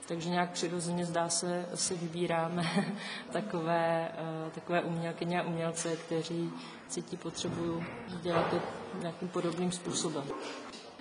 takže 0.08 0.30
nějak 0.30 0.50
přirozeně 0.50 1.06
zdá 1.06 1.28
se, 1.28 1.66
si 1.74 1.94
vybíráme 1.94 2.64
takové, 3.32 4.10
eh, 4.14 4.50
takové 4.54 4.82
umělkyně 4.82 5.40
a 5.40 5.46
umělce, 5.46 5.96
kteří 5.96 6.50
cítí 6.88 7.16
potřebu 7.16 7.82
dělat 8.22 8.50
to 8.50 8.60
nějakým 9.00 9.28
podobným 9.28 9.72
způsobem. 9.72 10.24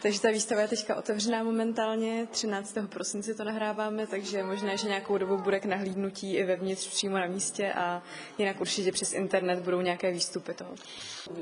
Takže 0.05 0.21
ta 0.21 0.31
výstava 0.31 0.61
je 0.61 0.67
teďka 0.67 0.95
otevřená 0.95 1.43
momentálně, 1.43 2.27
13. 2.31 2.77
prosince 2.89 3.33
to 3.33 3.43
nahráváme, 3.43 4.07
takže 4.07 4.43
možná, 4.43 4.75
že 4.75 4.87
nějakou 4.87 5.17
dobu 5.17 5.37
bude 5.37 5.59
k 5.59 5.65
nahlídnutí 5.65 6.35
i 6.35 6.43
vevnitř 6.43 6.87
přímo 6.87 7.17
na 7.17 7.25
místě 7.25 7.73
a 7.73 8.03
jinak 8.37 8.61
určitě 8.61 8.91
přes 8.91 9.13
internet 9.13 9.59
budou 9.59 9.81
nějaké 9.81 10.11
výstupy 10.11 10.53
toho. 10.53 10.75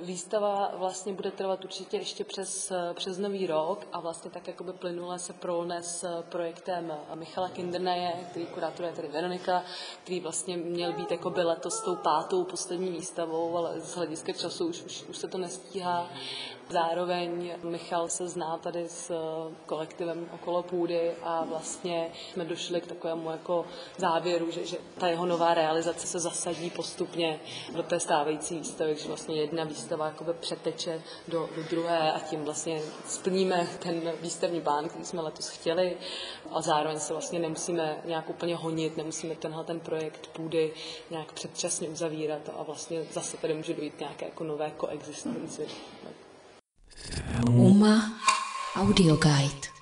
Výstava 0.02 0.72
vlastně 0.78 1.14
bude 1.14 1.32
trvat 1.32 1.66
určitě 1.66 1.98
ještě 1.98 2.24
přes, 2.24 2.72
přes 2.94 3.18
nový 3.18 3.48
rok 3.48 3.88
a 3.92 4.00
vlastně 4.00 4.32
tak 4.32 4.48
jakoby 4.48 4.74
plynule 4.74 5.20
se 5.20 5.34
prolne 5.34 5.84
s 5.84 6.24
projektem 6.30 6.94
Michala 7.16 7.50
Kinderneje, 7.50 8.14
který 8.30 8.46
kurátoruje 8.46 8.94
tady 8.94 9.08
Veronika, 9.08 9.64
který 10.04 10.20
vlastně 10.20 10.58
měl 10.58 10.94
být 10.94 11.12
jako 11.12 11.30
by 11.30 11.44
letos 11.44 11.82
tou 11.82 11.96
pátou 11.96 12.44
poslední 12.44 12.92
výstavou, 12.92 13.58
ale 13.58 13.80
z 13.80 13.96
hlediska 13.96 14.34
času 14.34 14.68
už, 14.68 14.84
už, 14.84 15.04
už 15.10 15.18
se 15.18 15.28
to 15.28 15.38
nestíhá. 15.38 16.10
Zároveň 16.70 17.52
Michal 17.64 18.10
se 18.10 18.28
zná 18.28 18.53
tady 18.58 18.88
s 18.88 19.12
kolektivem 19.66 20.30
okolo 20.34 20.64
půdy 20.64 21.12
a 21.24 21.46
vlastně 21.46 22.12
jsme 22.34 22.46
došli 22.46 22.82
k 22.82 22.88
takovému 22.88 23.32
jako 23.32 23.66
závěru, 23.98 24.52
že, 24.52 24.66
že 24.66 24.78
ta 24.98 25.08
jeho 25.08 25.26
nová 25.26 25.54
realizace 25.54 26.08
se 26.08 26.20
zasadí 26.20 26.70
postupně 26.70 27.40
do 27.76 27.84
té 27.84 28.00
stávající 28.00 28.58
výstavy, 28.58 28.96
že 28.96 29.08
vlastně 29.08 29.36
jedna 29.36 29.64
výstava 29.64 30.06
jakoby 30.06 30.34
přeteče 30.34 31.02
do, 31.28 31.50
do 31.56 31.64
druhé 31.64 32.12
a 32.12 32.20
tím 32.20 32.44
vlastně 32.44 32.82
splníme 33.08 33.68
ten 33.80 34.12
výstavní 34.22 34.62
plán, 34.62 34.90
který 34.90 35.06
jsme 35.06 35.22
letos 35.22 35.50
chtěli 35.50 35.98
a 36.52 36.62
zároveň 36.62 37.00
se 37.00 37.14
vlastně 37.14 37.40
nemusíme 37.40 38.02
nějak 38.06 38.30
úplně 38.30 38.56
honit, 38.56 38.98
nemusíme 38.98 39.36
tenhle 39.36 39.64
ten 39.64 39.80
projekt 39.80 40.28
půdy 40.28 40.74
nějak 41.10 41.32
předčasně 41.32 41.90
uzavírat 41.90 42.50
a 42.60 42.64
vlastně 42.64 43.04
zase 43.12 43.38
tady 43.38 43.54
může 43.54 43.74
dojít 43.74 44.00
nějaké 44.00 44.26
jako 44.26 44.44
nové 44.44 44.72
koexistenci. 44.72 45.68
UMA 47.50 48.14
Audio 48.76 49.16
Guide. 49.18 49.73